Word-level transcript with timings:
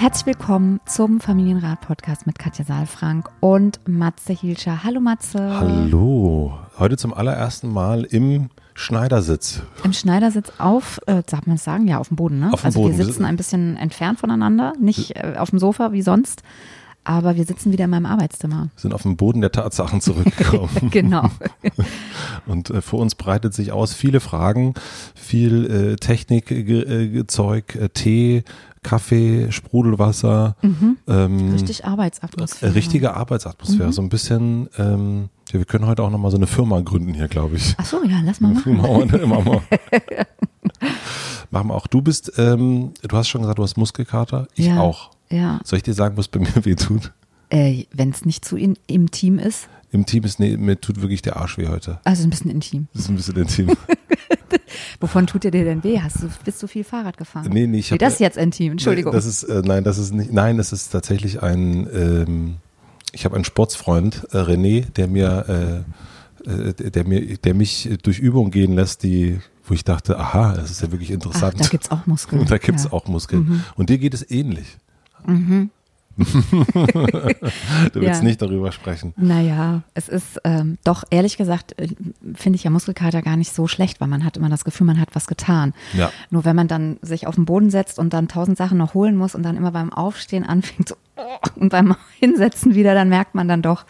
Herzlich 0.00 0.26
willkommen 0.26 0.78
zum 0.86 1.18
Familienrat-Podcast 1.18 2.24
mit 2.24 2.38
Katja 2.38 2.64
Saalfrank 2.64 3.28
und 3.40 3.80
Matze 3.88 4.32
Hilscher. 4.32 4.84
Hallo 4.84 5.00
Matze. 5.00 5.58
Hallo. 5.58 6.56
Heute 6.78 6.96
zum 6.96 7.12
allerersten 7.12 7.68
Mal 7.72 8.04
im 8.04 8.48
Schneidersitz. 8.74 9.60
Im 9.82 9.92
Schneidersitz 9.92 10.52
auf, 10.58 11.00
äh, 11.06 11.24
darf 11.28 11.46
man 11.46 11.56
es 11.56 11.64
sagen, 11.64 11.88
ja, 11.88 11.98
auf 11.98 12.08
dem 12.08 12.16
Boden, 12.16 12.38
ne? 12.38 12.52
Auf 12.52 12.60
dem 12.60 12.66
also 12.66 12.82
Boden. 12.82 12.96
wir 12.96 13.06
sitzen 13.06 13.24
ein 13.24 13.36
bisschen 13.36 13.76
entfernt 13.76 14.20
voneinander, 14.20 14.72
nicht 14.80 15.16
äh, 15.16 15.34
auf 15.36 15.50
dem 15.50 15.58
Sofa 15.58 15.90
wie 15.90 16.02
sonst, 16.02 16.44
aber 17.08 17.36
wir 17.36 17.44
sitzen 17.46 17.72
wieder 17.72 17.86
in 17.86 17.90
meinem 17.90 18.04
Arbeitszimmer. 18.06 18.68
Wir 18.74 18.80
sind 18.80 18.92
auf 18.92 19.02
den 19.02 19.16
Boden 19.16 19.40
der 19.40 19.50
Tatsachen 19.50 20.00
zurückgekommen. 20.02 20.68
genau. 20.90 21.28
Und 22.46 22.68
äh, 22.70 22.82
vor 22.82 23.00
uns 23.00 23.14
breitet 23.14 23.54
sich 23.54 23.72
aus 23.72 23.94
viele 23.94 24.20
Fragen, 24.20 24.74
viel 25.14 25.64
äh, 25.92 25.96
Technikzeug, 25.96 27.74
äh, 27.76 27.88
Tee, 27.88 28.44
Kaffee, 28.82 29.50
Sprudelwasser. 29.50 30.56
Ähm, 31.06 31.52
Richtig 31.52 31.84
Arbeitsatmosphäre. 31.86 32.70
äh, 32.70 32.74
richtige 32.74 33.14
Arbeitsatmosphäre. 33.14 33.92
So 33.92 34.02
ein 34.02 34.10
bisschen, 34.10 34.68
ähm, 34.78 35.30
ja, 35.50 35.58
wir 35.58 35.64
können 35.64 35.86
heute 35.86 36.02
auch 36.02 36.10
nochmal 36.10 36.30
so 36.30 36.36
eine 36.36 36.46
Firma 36.46 36.80
gründen 36.80 37.14
hier, 37.14 37.28
glaube 37.28 37.56
ich. 37.56 37.74
Ach 37.78 37.84
so, 37.86 38.04
ja, 38.04 38.18
lass 38.22 38.40
mal 38.40 38.52
machen. 38.54 38.76
Machen 38.76 39.10
wir. 39.10 39.62
Machen 41.50 41.68
wir 41.68 41.74
auch. 41.74 41.86
Du 41.86 42.02
bist, 42.02 42.32
ähm, 42.36 42.92
du 43.02 43.16
hast 43.16 43.28
schon 43.28 43.40
gesagt, 43.40 43.58
du 43.58 43.62
hast 43.62 43.76
Muskelkater. 43.78 44.46
Ich 44.54 44.66
Ja. 44.66 44.80
auch. 44.80 45.10
Ja, 45.30 45.60
Soll 45.64 45.76
ich 45.78 45.82
dir 45.82 45.94
sagen, 45.94 46.16
was 46.16 46.28
bei 46.28 46.40
mir 46.40 46.64
weh 46.64 46.74
tut? 46.74 47.12
äh, 47.50 47.84
wenn 47.92 48.10
es 48.10 48.24
nicht 48.24 48.44
zu 48.44 48.56
in, 48.56 48.76
im 48.86 49.10
Team 49.10 49.38
ist, 49.38 49.68
Im 49.90 50.04
Team 50.04 50.24
ist, 50.24 50.38
nee, 50.38 50.56
mir 50.56 50.78
tut 50.80 51.00
wirklich 51.00 51.22
der 51.22 51.36
Arsch 51.36 51.56
weh 51.58 51.68
heute. 51.68 51.98
also 52.04 52.22
ein 52.24 52.30
bisschen 52.30 52.50
intim. 52.50 52.88
Das 52.92 53.02
ist 53.04 53.08
ein 53.08 53.16
bisschen 53.16 53.36
intim. 53.36 53.68
Wovon 55.00 55.26
tut 55.26 55.44
dir 55.44 55.50
denn 55.50 55.82
weh? 55.84 55.98
Hast 56.00 56.22
du, 56.22 56.28
bist 56.44 56.62
du 56.62 56.66
viel 56.66 56.84
Fahrrad 56.84 57.16
gefahren? 57.16 57.48
Nee, 57.52 57.66
nee, 57.66 57.78
ich 57.78 57.90
Nee, 57.90 57.98
das 57.98 58.14
ist 58.14 58.20
jetzt 58.20 58.36
intim, 58.36 58.72
Entschuldigung. 58.72 59.12
Das 59.12 59.24
ist, 59.26 59.44
äh, 59.44 59.62
nein, 59.64 59.84
das 59.84 59.96
ist 59.98 60.12
nicht, 60.12 60.32
nein, 60.32 60.56
das 60.58 60.72
ist 60.72 60.90
tatsächlich 60.90 61.42
ein, 61.42 61.88
ähm, 61.92 62.56
ich 63.12 63.24
habe 63.24 63.34
einen 63.36 63.44
Sportsfreund, 63.44 64.26
äh, 64.32 64.38
René, 64.38 64.90
der 64.92 65.06
mir, 65.08 65.84
äh, 66.46 66.50
äh, 66.50 66.90
der 66.90 67.06
mir, 67.06 67.36
der 67.38 67.54
mich 67.54 67.88
durch 68.02 68.18
Übungen 68.18 68.50
gehen 68.50 68.74
lässt, 68.74 69.02
die, 69.04 69.38
wo 69.64 69.74
ich 69.74 69.84
dachte, 69.84 70.18
aha, 70.18 70.54
das 70.54 70.70
ist 70.70 70.82
ja 70.82 70.90
wirklich 70.90 71.10
Ach, 71.10 71.14
interessant. 71.14 71.60
da 71.60 71.66
gibt's 71.66 71.90
auch 71.90 72.06
Muskeln. 72.06 72.40
Und 72.42 72.50
da 72.50 72.58
gibt's 72.58 72.84
ja. 72.84 72.88
Mhm. 72.88 72.94
auch 72.94 73.06
Muskeln. 73.06 73.64
Und 73.76 73.88
dir 73.90 73.98
geht 73.98 74.14
es 74.14 74.28
ähnlich. 74.30 74.76
du 76.18 78.00
willst 78.00 78.20
Ja. 78.20 78.22
nicht 78.22 78.42
darüber 78.42 78.72
sprechen. 78.72 79.14
Naja, 79.16 79.82
es 79.94 80.08
ist 80.08 80.40
ähm, 80.42 80.76
doch 80.82 81.04
ehrlich 81.10 81.36
gesagt, 81.36 81.78
äh, 81.78 81.88
finde 82.34 82.56
ich 82.56 82.64
ja 82.64 82.70
Muskelkater 82.70 83.22
gar 83.22 83.36
nicht 83.36 83.54
so 83.54 83.68
schlecht, 83.68 84.00
weil 84.00 84.08
man 84.08 84.24
hat 84.24 84.36
immer 84.36 84.48
das 84.48 84.64
Gefühl, 84.64 84.86
man 84.86 84.98
hat 85.00 85.10
was 85.14 85.28
getan. 85.28 85.74
Ja. 85.94 86.10
Nur 86.30 86.44
wenn 86.44 86.56
man 86.56 86.66
dann 86.66 86.98
sich 87.02 87.28
auf 87.28 87.36
den 87.36 87.44
Boden 87.44 87.70
setzt 87.70 88.00
und 88.00 88.12
dann 88.12 88.26
tausend 88.26 88.58
Sachen 88.58 88.78
noch 88.78 88.94
holen 88.94 89.14
muss 89.16 89.36
und 89.36 89.44
dann 89.44 89.56
immer 89.56 89.70
beim 89.70 89.92
Aufstehen 89.92 90.42
anfängt 90.44 90.88
so, 90.88 90.96
und 91.54 91.68
beim 91.68 91.94
Hinsetzen 92.18 92.74
wieder, 92.74 92.94
dann 92.94 93.08
merkt 93.08 93.36
man 93.36 93.46
dann 93.46 93.62
doch, 93.62 93.84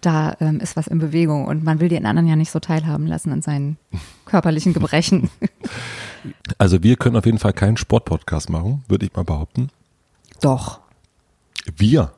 da 0.00 0.36
ähm, 0.40 0.58
ist 0.60 0.76
was 0.76 0.86
in 0.88 0.98
Bewegung 0.98 1.46
und 1.46 1.62
man 1.62 1.78
will 1.80 1.88
den 1.88 2.06
anderen 2.06 2.28
ja 2.28 2.34
nicht 2.36 2.50
so 2.50 2.58
teilhaben 2.60 3.06
lassen 3.06 3.32
an 3.32 3.42
seinen 3.42 3.76
körperlichen 4.24 4.72
Gebrechen. 4.72 5.30
Also 6.58 6.82
wir 6.82 6.96
können 6.96 7.14
auf 7.16 7.24
jeden 7.26 7.38
Fall 7.38 7.52
keinen 7.52 7.76
Sportpodcast 7.76 8.50
machen, 8.50 8.82
würde 8.88 9.06
ich 9.06 9.14
mal 9.14 9.22
behaupten. 9.22 9.70
Doch, 10.40 10.80
Wir, 11.76 12.12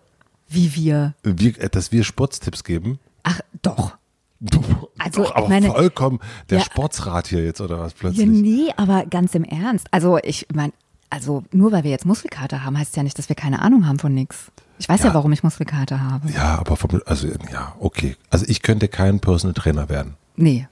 wie 0.49 0.75
wir. 0.75 1.15
wir 1.23 1.59
äh, 1.61 1.69
dass 1.71 1.93
wir 1.93 2.05
Sportstipps 2.05 2.65
geben. 2.65 2.99
Ach, 3.23 3.41
doch. 3.63 3.97
Du, 4.41 4.63
Also, 4.99 5.25
doch, 5.25 5.35
aber 5.35 5.45
ich 5.45 5.49
meine- 5.51 5.71
vollkommen 5.71 6.19
der 6.49 6.59
Ja. 6.59 6.65
Sportsrat 6.65 7.27
hier 7.27 7.45
jetzt 7.45 7.61
oder 7.61 7.79
was 7.81 7.93
Ja, 7.93 7.99
plötzlich. 8.01 8.27
nee, 8.27 8.73
aber 8.77 9.05
ganz 9.07 9.35
im 9.35 9.45
Ernst. 9.45 9.87
Also 9.91 10.19
ich 10.23 10.47
meine, 10.55 10.73
also 11.11 11.45
nur 11.53 11.73
weil 11.73 11.85
wir 11.85 11.91
jetzt 11.91 12.07
Muskelkater 12.07 12.65
haben, 12.65 12.79
heißt 12.79 12.97
ja 12.97 13.03
nicht, 13.03 13.19
dass 13.19 13.29
wir 13.29 13.37
keine 13.37 13.61
Ahnung 13.61 13.87
haben 13.87 13.99
von 13.99 14.15
nix. 14.15 14.51
Ich 14.79 14.89
weiß 14.89 15.01
ja, 15.01 15.07
Ja. 15.09 15.15
warum 15.15 15.33
ich 15.33 15.43
Muskelkater 15.43 16.01
habe. 16.01 16.31
Ja, 16.31 16.59
aber 16.59 16.77
vom, 16.77 17.03
also 17.05 17.29
ja, 17.53 17.75
okay. 17.81 18.17
Also 18.31 18.47
ich 18.49 18.63
könnte 18.63 18.89
kein 18.89 19.21
Personal 19.21 19.53
Trainer 19.53 19.89
werden. 19.91 20.15
Nee, 20.37 20.69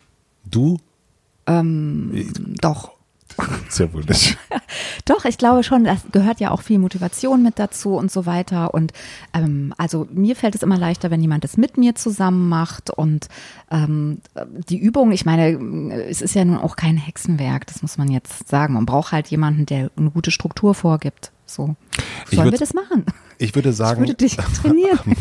Du? 0.46 0.78
doch. 1.46 2.92
Sehr 3.68 3.92
wohl 3.92 4.04
nicht. 4.04 4.36
Doch, 5.04 5.24
ich 5.24 5.38
glaube 5.38 5.62
schon, 5.62 5.84
das 5.84 6.00
gehört 6.12 6.40
ja 6.40 6.50
auch 6.50 6.62
viel 6.62 6.78
Motivation 6.78 7.42
mit 7.42 7.58
dazu 7.58 7.94
und 7.94 8.10
so 8.10 8.26
weiter. 8.26 8.74
Und 8.74 8.92
ähm, 9.34 9.72
also 9.78 10.06
mir 10.12 10.36
fällt 10.36 10.54
es 10.54 10.62
immer 10.62 10.78
leichter, 10.78 11.10
wenn 11.10 11.20
jemand 11.22 11.44
das 11.44 11.56
mit 11.56 11.76
mir 11.78 11.94
zusammen 11.94 12.48
macht. 12.48 12.90
Und 12.90 13.28
ähm, 13.70 14.20
die 14.68 14.78
Übung, 14.78 15.12
ich 15.12 15.24
meine, 15.24 15.52
es 16.08 16.20
ist 16.22 16.34
ja 16.34 16.44
nun 16.44 16.58
auch 16.58 16.76
kein 16.76 16.96
Hexenwerk, 16.96 17.66
das 17.66 17.82
muss 17.82 17.98
man 17.98 18.10
jetzt 18.10 18.48
sagen. 18.48 18.74
Man 18.74 18.86
braucht 18.86 19.12
halt 19.12 19.28
jemanden, 19.28 19.66
der 19.66 19.90
eine 19.96 20.10
gute 20.10 20.30
Struktur 20.30 20.74
vorgibt. 20.74 21.32
So. 21.46 21.76
Ich 22.30 22.36
Sollen 22.36 22.48
würd- 22.48 22.52
wir 22.52 22.58
das 22.58 22.74
machen? 22.74 23.04
Ich 23.38 23.54
würde 23.54 23.70
Ich 23.70 23.76
sagen, 23.76 24.00
würde 24.00 24.14
dich 24.14 24.36
trainieren. 24.36 24.98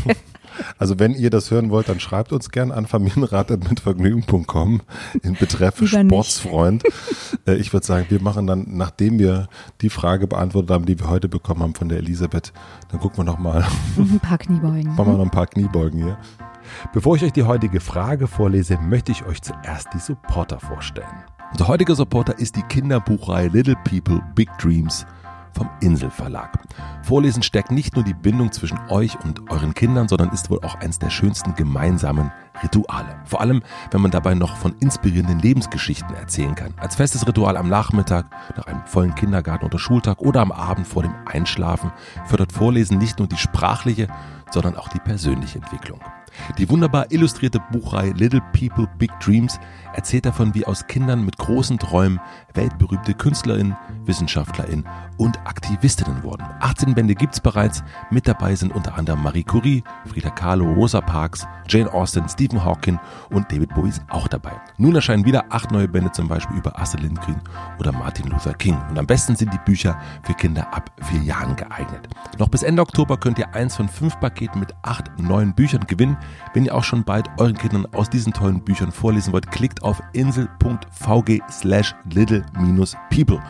also 0.78 1.00
wenn 1.00 1.13
ihr 1.13 1.29
das 1.29 1.51
hören 1.51 1.69
wollt, 1.69 1.90
dann 1.90 2.00
schreibt 2.00 2.31
uns 2.34 2.50
gern 2.51 2.72
an 2.72 2.85
familienrat.mitvergnügen.com 2.88 4.81
in 5.23 5.34
Betreff 5.35 5.79
Lieber. 5.79 6.03
Sportsfreund. 6.06 6.84
Äh, 7.45 7.56
Ich 7.56 7.73
würde 7.73 7.85
sagen, 7.85 8.06
wir 8.09 8.22
machen 8.22 8.47
dann, 8.47 8.66
nachdem 8.69 9.19
wir 9.19 9.47
die 9.81 9.90
Frage 9.90 10.28
beantwortet 10.28 10.72
haben, 10.72 10.85
die 10.85 11.00
wir 11.00 11.09
heute 11.09 11.29
bekommen 11.29 11.62
haben 11.62 11.75
von 11.75 11.90
der 11.90 12.00
Elisabeth, 12.00 12.53
dann 12.90 13.00
gucken 13.00 13.17
wir 13.19 13.23
nochmal, 13.23 13.66
Ein 13.97 14.19
paar 14.19 14.38
Kniebeugen. 14.38 14.96
machen 14.96 15.07
wir 15.07 15.17
noch 15.17 15.25
ein 15.25 15.31
paar 15.31 15.47
Kniebeugen 15.47 16.01
hier. 16.03 16.17
Bevor 16.94 17.16
ich 17.16 17.23
euch 17.23 17.31
die 17.34 17.44
heutige 17.44 17.79
Frage 17.79 18.28
vorlese, 18.28 18.78
möchte 18.78 19.12
ich 19.12 19.25
euch 19.25 19.41
zuerst 19.41 19.88
die 19.94 20.00
Supporter 20.00 20.59
vorstellen. 20.59 21.07
Unser 21.51 21.67
heutiger 21.69 21.96
Supporter 21.96 22.38
ist 22.38 22.57
die 22.57 22.63
Kinderbuchreihe 22.63 23.47
Little 23.47 23.78
People 23.85 24.22
Big 24.35 24.50
Dreams 24.59 25.06
vom 25.57 25.69
Insel 25.81 26.12
Verlag. 26.12 26.59
Vorlesen 27.01 27.41
stärkt 27.41 27.72
nicht 27.72 27.95
nur 27.95 28.03
die 28.03 28.13
Bindung 28.13 28.51
zwischen 28.51 28.79
euch 28.90 29.19
und 29.23 29.50
euren 29.50 29.73
Kindern, 29.73 30.07
sondern 30.07 30.29
ist 30.29 30.50
wohl 30.50 30.63
auch 30.63 30.75
eines 30.75 31.00
der 31.00 31.09
schönsten 31.09 31.56
gemeinsamen 31.56 32.31
Rituale. 32.63 33.19
Vor 33.25 33.41
allem, 33.41 33.63
wenn 33.91 34.01
man 34.01 34.12
dabei 34.12 34.35
noch 34.35 34.56
von 34.56 34.75
inspirierenden 34.79 35.40
Lebensgeschichten 35.40 36.16
erzählen 36.16 36.56
kann. 36.56 36.73
Als 36.78 36.96
festes 36.96 37.28
Ritual 37.28 37.57
am 37.57 37.69
Nachmittag, 37.69 38.28
nach 38.56 38.67
einem 38.67 38.85
vollen 38.85 39.16
Kindergarten 39.16 39.66
oder 39.66 39.79
Schultag 39.79 40.22
oder 40.22 40.41
am 40.41 40.51
Abend 40.51 40.88
vor 40.88 41.03
dem 41.03 41.13
Einschlafen 41.25 41.91
fördert 42.25 42.51
Vorlesen 42.51 42.97
nicht 42.97 43.19
nur 43.19 43.28
die 43.28 43.38
sprachliche, 43.38 44.07
sondern 44.51 44.75
auch 44.75 44.88
die 44.90 45.00
persönliche 45.00 45.59
Entwicklung. 45.59 46.00
Die 46.57 46.69
wunderbar 46.69 47.11
illustrierte 47.11 47.59
Buchreihe 47.71 48.11
Little 48.11 48.41
People 48.53 48.87
Big 48.97 49.11
Dreams 49.19 49.59
erzählt 49.93 50.25
davon, 50.25 50.53
wie 50.53 50.66
aus 50.66 50.87
Kindern 50.87 51.25
mit 51.25 51.37
großen 51.37 51.79
Träumen 51.79 52.19
weltberühmte 52.53 53.13
KünstlerInnen, 53.13 53.75
WissenschaftlerInnen 54.05 54.85
und 55.17 55.40
Aktivistinnen 55.40 56.23
wurden. 56.23 56.43
18 56.59 56.93
Bände 56.96 57.16
gibt's 57.16 57.40
bereits. 57.40 57.84
Mit 58.11 58.28
dabei 58.28 58.55
sind 58.55 58.75
unter 58.75 58.96
anderem 58.97 59.23
Marie 59.23 59.43
Curie, 59.43 59.84
Frida 60.05 60.29
Kahlo, 60.29 60.72
Rosa 60.73 61.02
Parks, 61.02 61.47
Jane 61.67 61.91
Austen, 61.91 62.28
Stephen 62.29 62.63
Hawking 62.63 62.99
und 63.29 63.52
David 63.52 63.73
Bowie 63.73 63.90
ist 63.90 64.02
auch 64.09 64.28
dabei. 64.28 64.53
Nun 64.78 64.96
erscheinen 64.96 65.25
wieder 65.25 65.46
acht 65.49 65.72
neue 65.72 65.87
Bände, 65.87 66.11
zum 66.11 66.28
Beispiel 66.28 66.57
über 66.57 66.79
Astrid 66.79 67.02
Lindgren 67.02 67.41
oder 67.79 67.91
Martin 67.91 68.28
Luther 68.28 68.53
King. 68.53 68.78
Und 68.90 68.97
am 68.97 69.07
besten 69.07 69.35
sind 69.35 69.53
die 69.53 69.59
Bücher 69.66 69.99
für 70.23 70.34
Kinder 70.34 70.73
ab 70.73 70.91
vier 71.02 71.22
Jahren 71.22 71.55
geeignet. 71.55 72.07
Noch 72.37 72.49
bis 72.49 72.63
Ende 72.63 72.81
Oktober 72.81 73.17
könnt 73.17 73.40
ihr 73.40 73.53
eins 73.53 73.75
von 73.75 73.90
fünf 73.90 74.19
Paketen 74.19 74.59
mit 74.59 74.73
acht 74.84 75.19
neuen 75.19 75.53
Büchern 75.53 75.85
gewinnen. 75.87 76.16
Wenn 76.53 76.66
ihr 76.66 76.75
auch 76.75 76.84
schon 76.84 77.03
bald 77.03 77.28
euren 77.37 77.58
Kindern 77.58 77.87
aus 77.93 78.09
diesen 78.09 78.34
tollen 78.34 78.64
Büchern 78.64 78.91
vorlesen 78.91 79.34
wollt, 79.34 79.52
klickt 79.52 79.84
auf 79.84 80.02
insel.vg 80.14 81.41
slash 81.49 81.96
little-people. 82.11 83.41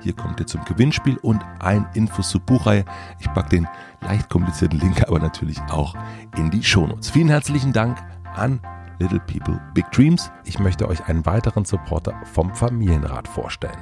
Hier 0.00 0.14
kommt 0.14 0.38
ihr 0.40 0.46
zum 0.46 0.64
Gewinnspiel 0.64 1.16
und 1.18 1.42
ein 1.60 1.86
Infos 1.94 2.30
zur 2.30 2.40
Buchreihe. 2.40 2.84
Ich 3.18 3.32
packe 3.32 3.50
den 3.50 3.68
leicht 4.02 4.28
komplizierten 4.30 4.78
Link 4.78 5.02
aber 5.06 5.18
natürlich 5.18 5.60
auch 5.70 5.94
in 6.36 6.50
die 6.50 6.62
Shownotes. 6.62 7.10
Vielen 7.10 7.28
herzlichen 7.28 7.72
Dank 7.72 7.98
an 8.34 8.60
Little 8.98 9.20
People 9.20 9.60
Big 9.74 9.90
Dreams. 9.90 10.30
Ich 10.44 10.58
möchte 10.58 10.88
euch 10.88 11.06
einen 11.06 11.26
weiteren 11.26 11.64
Supporter 11.64 12.14
vom 12.32 12.54
Familienrat 12.54 13.26
vorstellen. 13.28 13.78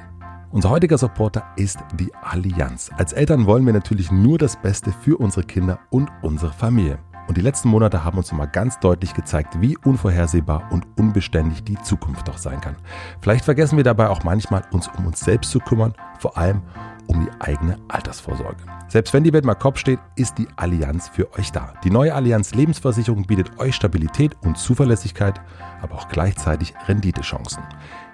Unser 0.51 0.69
heutiger 0.69 0.97
Supporter 0.97 1.45
ist 1.57 1.79
die 1.99 2.13
Allianz. 2.15 2.89
Als 2.97 3.13
Eltern 3.13 3.45
wollen 3.45 3.65
wir 3.65 3.73
natürlich 3.73 4.11
nur 4.11 4.37
das 4.37 4.55
Beste 4.55 4.91
für 4.91 5.17
unsere 5.17 5.45
Kinder 5.45 5.79
und 5.89 6.09
unsere 6.21 6.53
Familie. 6.53 6.97
Und 7.27 7.37
die 7.37 7.41
letzten 7.41 7.69
Monate 7.69 8.03
haben 8.03 8.17
uns 8.17 8.31
immer 8.31 8.47
ganz 8.47 8.79
deutlich 8.79 9.13
gezeigt, 9.13 9.59
wie 9.61 9.77
unvorhersehbar 9.77 10.69
und 10.71 10.85
unbeständig 10.97 11.63
die 11.63 11.81
Zukunft 11.81 12.27
doch 12.27 12.37
sein 12.37 12.61
kann. 12.61 12.75
Vielleicht 13.21 13.45
vergessen 13.45 13.77
wir 13.77 13.83
dabei 13.83 14.09
auch 14.09 14.23
manchmal, 14.23 14.63
uns 14.71 14.87
um 14.97 15.07
uns 15.07 15.19
selbst 15.19 15.51
zu 15.51 15.59
kümmern, 15.59 15.93
vor 16.19 16.37
allem 16.37 16.61
um 17.07 17.25
die 17.25 17.41
eigene 17.41 17.77
Altersvorsorge. 17.87 18.63
Selbst 18.87 19.13
wenn 19.13 19.23
die 19.23 19.33
Welt 19.33 19.45
mal 19.45 19.55
Kopf 19.55 19.79
steht, 19.79 19.99
ist 20.15 20.37
die 20.37 20.47
Allianz 20.55 21.07
für 21.07 21.31
euch 21.37 21.51
da. 21.51 21.73
Die 21.83 21.89
neue 21.89 22.13
Allianz 22.13 22.53
Lebensversicherung 22.53 23.25
bietet 23.25 23.59
euch 23.59 23.75
Stabilität 23.75 24.35
und 24.41 24.57
Zuverlässigkeit, 24.57 25.41
aber 25.81 25.95
auch 25.95 26.07
gleichzeitig 26.07 26.73
Renditechancen. 26.87 27.63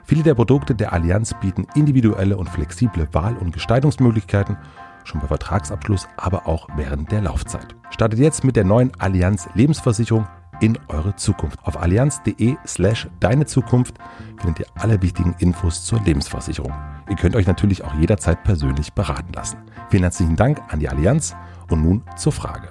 Viele 0.03 0.23
der 0.23 0.35
Produkte 0.35 0.75
der 0.75 0.93
Allianz 0.93 1.33
bieten 1.39 1.67
individuelle 1.75 2.37
und 2.37 2.49
flexible 2.49 3.07
Wahl- 3.13 3.37
und 3.37 3.53
Gestaltungsmöglichkeiten 3.53 4.57
schon 5.03 5.21
bei 5.21 5.27
Vertragsabschluss, 5.27 6.07
aber 6.17 6.47
auch 6.47 6.67
während 6.75 7.11
der 7.11 7.21
Laufzeit. 7.21 7.75
Startet 7.89 8.19
jetzt 8.19 8.43
mit 8.43 8.55
der 8.55 8.63
neuen 8.63 8.91
Allianz 8.99 9.49
Lebensversicherung 9.53 10.27
in 10.61 10.77
eure 10.87 11.15
Zukunft. 11.15 11.59
Auf 11.63 11.81
allianz.de 11.81 12.55
slash 12.65 13.07
deine 13.19 13.45
Zukunft 13.45 13.95
findet 14.39 14.59
ihr 14.59 14.67
alle 14.75 15.01
wichtigen 15.01 15.35
Infos 15.39 15.83
zur 15.83 15.99
Lebensversicherung. 16.01 16.73
Ihr 17.09 17.15
könnt 17.15 17.35
euch 17.35 17.47
natürlich 17.47 17.83
auch 17.83 17.93
jederzeit 17.95 18.43
persönlich 18.43 18.93
beraten 18.93 19.33
lassen. 19.33 19.57
Vielen 19.89 20.03
herzlichen 20.03 20.35
Dank 20.35 20.61
an 20.69 20.79
die 20.79 20.87
Allianz 20.87 21.35
und 21.69 21.81
nun 21.83 22.03
zur 22.15 22.31
Frage. 22.31 22.69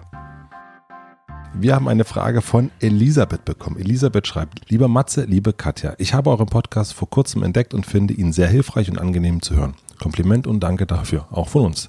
Wir 1.53 1.75
haben 1.75 1.89
eine 1.89 2.05
Frage 2.05 2.43
von 2.43 2.71
Elisabeth 2.79 3.45
bekommen. 3.45 3.77
Elisabeth 3.77 4.29
schreibt, 4.29 4.71
lieber 4.71 4.87
Matze, 4.87 5.25
liebe 5.25 5.53
Katja, 5.53 5.95
ich 5.99 6.15
habe 6.15 6.31
euren 6.31 6.47
Podcast 6.47 6.95
vor 6.95 7.11
kurzem 7.11 7.43
entdeckt 7.43 7.75
und 7.75 7.87
finde 7.87 8.15
ihn 8.15 8.33
sehr 8.33 8.47
hilfreich 8.47 8.89
und 8.89 8.99
angenehm 8.99 9.43
zu 9.43 9.57
hören. 9.57 9.75
Kompliment 10.01 10.47
und 10.47 10.61
danke 10.61 10.87
dafür, 10.87 11.27
auch 11.31 11.49
von 11.49 11.67
uns. 11.67 11.89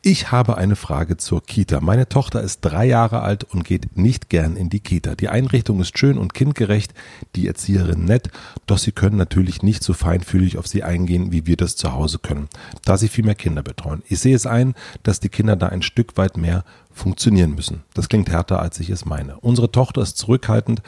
Ich 0.00 0.30
habe 0.30 0.56
eine 0.56 0.76
Frage 0.76 1.16
zur 1.16 1.42
Kita. 1.42 1.80
Meine 1.80 2.08
Tochter 2.08 2.40
ist 2.40 2.60
drei 2.60 2.86
Jahre 2.86 3.20
alt 3.20 3.42
und 3.42 3.64
geht 3.64 3.96
nicht 3.96 4.28
gern 4.28 4.56
in 4.56 4.70
die 4.70 4.78
Kita. 4.78 5.16
Die 5.16 5.28
Einrichtung 5.28 5.80
ist 5.80 5.98
schön 5.98 6.18
und 6.18 6.34
kindgerecht, 6.34 6.94
die 7.34 7.48
Erzieherin 7.48 8.04
nett, 8.04 8.30
doch 8.66 8.78
sie 8.78 8.92
können 8.92 9.16
natürlich 9.16 9.62
nicht 9.62 9.82
so 9.82 9.94
feinfühlig 9.94 10.56
auf 10.56 10.68
sie 10.68 10.84
eingehen, 10.84 11.32
wie 11.32 11.46
wir 11.46 11.56
das 11.56 11.74
zu 11.74 11.92
Hause 11.92 12.20
können, 12.20 12.48
da 12.84 12.96
sie 12.96 13.08
viel 13.08 13.24
mehr 13.24 13.34
Kinder 13.34 13.62
betreuen. 13.62 14.02
Ich 14.08 14.20
sehe 14.20 14.36
es 14.36 14.46
ein, 14.46 14.74
dass 15.02 15.18
die 15.18 15.30
Kinder 15.30 15.56
da 15.56 15.66
ein 15.66 15.82
Stück 15.82 16.16
weit 16.16 16.36
mehr 16.36 16.64
funktionieren 16.92 17.54
müssen. 17.54 17.82
Das 17.94 18.08
klingt 18.08 18.30
härter, 18.30 18.60
als 18.60 18.78
ich 18.78 18.90
es 18.90 19.04
meine. 19.04 19.38
Unsere 19.40 19.72
Tochter 19.72 20.02
ist 20.02 20.16
zurückhaltend, 20.16 20.80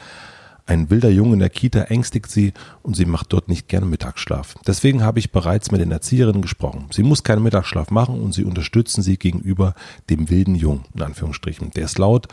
ein 0.71 0.89
wilder 0.89 1.09
Junge 1.09 1.33
in 1.33 1.39
der 1.39 1.49
Kita 1.49 1.81
ängstigt 1.81 2.31
sie 2.31 2.53
und 2.81 2.95
sie 2.95 3.03
macht 3.03 3.33
dort 3.33 3.49
nicht 3.49 3.67
gerne 3.67 3.85
Mittagsschlaf. 3.85 4.55
Deswegen 4.65 5.03
habe 5.03 5.19
ich 5.19 5.33
bereits 5.33 5.69
mit 5.69 5.81
den 5.81 5.91
Erzieherinnen 5.91 6.41
gesprochen. 6.41 6.85
Sie 6.91 7.03
muss 7.03 7.23
keinen 7.23 7.43
Mittagsschlaf 7.43 7.91
machen 7.91 8.21
und 8.21 8.33
sie 8.33 8.45
unterstützen 8.45 9.01
sie 9.01 9.17
gegenüber 9.17 9.73
dem 10.09 10.29
wilden 10.29 10.55
Jungen, 10.55 10.85
in 10.95 11.01
Anführungsstrichen. 11.01 11.71
Der 11.71 11.83
ist 11.83 11.97
laut, 11.97 12.29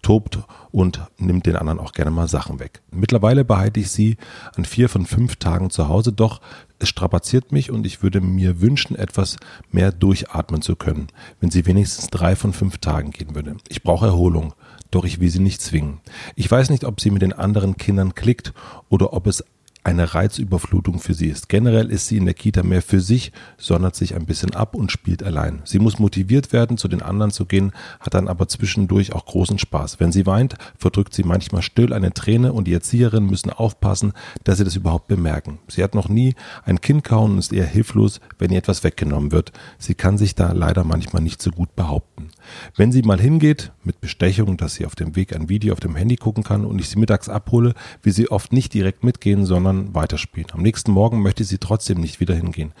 tobt 0.00 0.38
und 0.70 1.02
nimmt 1.18 1.44
den 1.44 1.56
anderen 1.56 1.78
auch 1.78 1.92
gerne 1.92 2.10
mal 2.10 2.28
Sachen 2.28 2.60
weg. 2.60 2.80
Mittlerweile 2.90 3.44
behalte 3.44 3.80
ich 3.80 3.90
sie 3.90 4.16
an 4.56 4.64
vier 4.64 4.88
von 4.88 5.04
fünf 5.04 5.36
Tagen 5.36 5.68
zu 5.68 5.88
Hause, 5.88 6.14
doch 6.14 6.40
es 6.82 6.88
strapaziert 6.88 7.52
mich 7.52 7.70
und 7.70 7.86
ich 7.86 8.02
würde 8.02 8.20
mir 8.20 8.60
wünschen, 8.60 8.96
etwas 8.96 9.36
mehr 9.70 9.92
durchatmen 9.92 10.62
zu 10.62 10.76
können, 10.76 11.08
wenn 11.40 11.50
sie 11.50 11.66
wenigstens 11.66 12.08
drei 12.08 12.36
von 12.36 12.52
fünf 12.52 12.78
Tagen 12.78 13.10
gehen 13.10 13.34
würde. 13.34 13.56
Ich 13.68 13.82
brauche 13.82 14.06
Erholung 14.06 14.54
doch 14.92 15.04
ich 15.04 15.18
will 15.18 15.30
sie 15.30 15.40
nicht 15.40 15.60
zwingen. 15.60 16.00
Ich 16.36 16.48
weiß 16.48 16.70
nicht, 16.70 16.84
ob 16.84 17.00
sie 17.00 17.10
mit 17.10 17.22
den 17.22 17.32
anderen 17.32 17.76
Kindern 17.76 18.14
klickt 18.14 18.52
oder 18.88 19.12
ob 19.14 19.26
es 19.26 19.42
eine 19.84 20.14
Reizüberflutung 20.14 21.00
für 21.00 21.14
sie 21.14 21.28
ist. 21.28 21.48
Generell 21.48 21.90
ist 21.90 22.06
sie 22.06 22.16
in 22.16 22.24
der 22.24 22.34
Kita 22.34 22.62
mehr 22.62 22.82
für 22.82 23.00
sich, 23.00 23.32
sondert 23.58 23.96
sich 23.96 24.14
ein 24.14 24.26
bisschen 24.26 24.54
ab 24.54 24.74
und 24.74 24.92
spielt 24.92 25.22
allein. 25.22 25.62
Sie 25.64 25.80
muss 25.80 25.98
motiviert 25.98 26.52
werden, 26.52 26.78
zu 26.78 26.86
den 26.86 27.02
anderen 27.02 27.32
zu 27.32 27.46
gehen, 27.46 27.72
hat 27.98 28.14
dann 28.14 28.28
aber 28.28 28.46
zwischendurch 28.46 29.12
auch 29.12 29.26
großen 29.26 29.58
Spaß. 29.58 29.98
Wenn 29.98 30.12
sie 30.12 30.26
weint, 30.26 30.56
verdrückt 30.78 31.14
sie 31.14 31.24
manchmal 31.24 31.62
still 31.62 31.92
eine 31.92 32.12
Träne 32.12 32.52
und 32.52 32.68
die 32.68 32.74
Erzieherinnen 32.74 33.28
müssen 33.28 33.50
aufpassen, 33.50 34.12
dass 34.44 34.58
sie 34.58 34.64
das 34.64 34.76
überhaupt 34.76 35.08
bemerken. 35.08 35.58
Sie 35.66 35.82
hat 35.82 35.94
noch 35.94 36.08
nie 36.08 36.34
ein 36.64 36.80
Kind 36.80 37.02
kauen 37.02 37.32
und 37.32 37.38
ist 37.38 37.52
eher 37.52 37.66
hilflos, 37.66 38.20
wenn 38.38 38.52
ihr 38.52 38.58
etwas 38.58 38.84
weggenommen 38.84 39.32
wird. 39.32 39.52
Sie 39.78 39.94
kann 39.94 40.16
sich 40.16 40.36
da 40.36 40.52
leider 40.52 40.84
manchmal 40.84 41.22
nicht 41.22 41.42
so 41.42 41.50
gut 41.50 41.74
behaupten. 41.74 42.28
Wenn 42.76 42.92
sie 42.92 43.02
mal 43.02 43.20
hingeht, 43.20 43.72
mit 43.84 44.00
Bestechung, 44.00 44.56
dass 44.56 44.74
sie 44.74 44.86
auf 44.86 44.94
dem 44.94 45.16
Weg 45.16 45.34
ein 45.34 45.48
Video 45.48 45.72
auf 45.72 45.80
dem 45.80 45.96
Handy 45.96 46.16
gucken 46.16 46.44
kann 46.44 46.64
und 46.64 46.78
ich 46.80 46.88
sie 46.88 46.98
mittags 46.98 47.28
abhole, 47.28 47.74
will 48.02 48.12
sie 48.12 48.30
oft 48.30 48.52
nicht 48.52 48.74
direkt 48.74 49.04
mitgehen, 49.04 49.46
sondern 49.46 49.94
weiterspielen. 49.94 50.50
Am 50.52 50.62
nächsten 50.62 50.92
Morgen 50.92 51.22
möchte 51.22 51.44
sie 51.44 51.58
trotzdem 51.58 52.00
nicht 52.00 52.20
wieder 52.20 52.34
hingehen. 52.34 52.72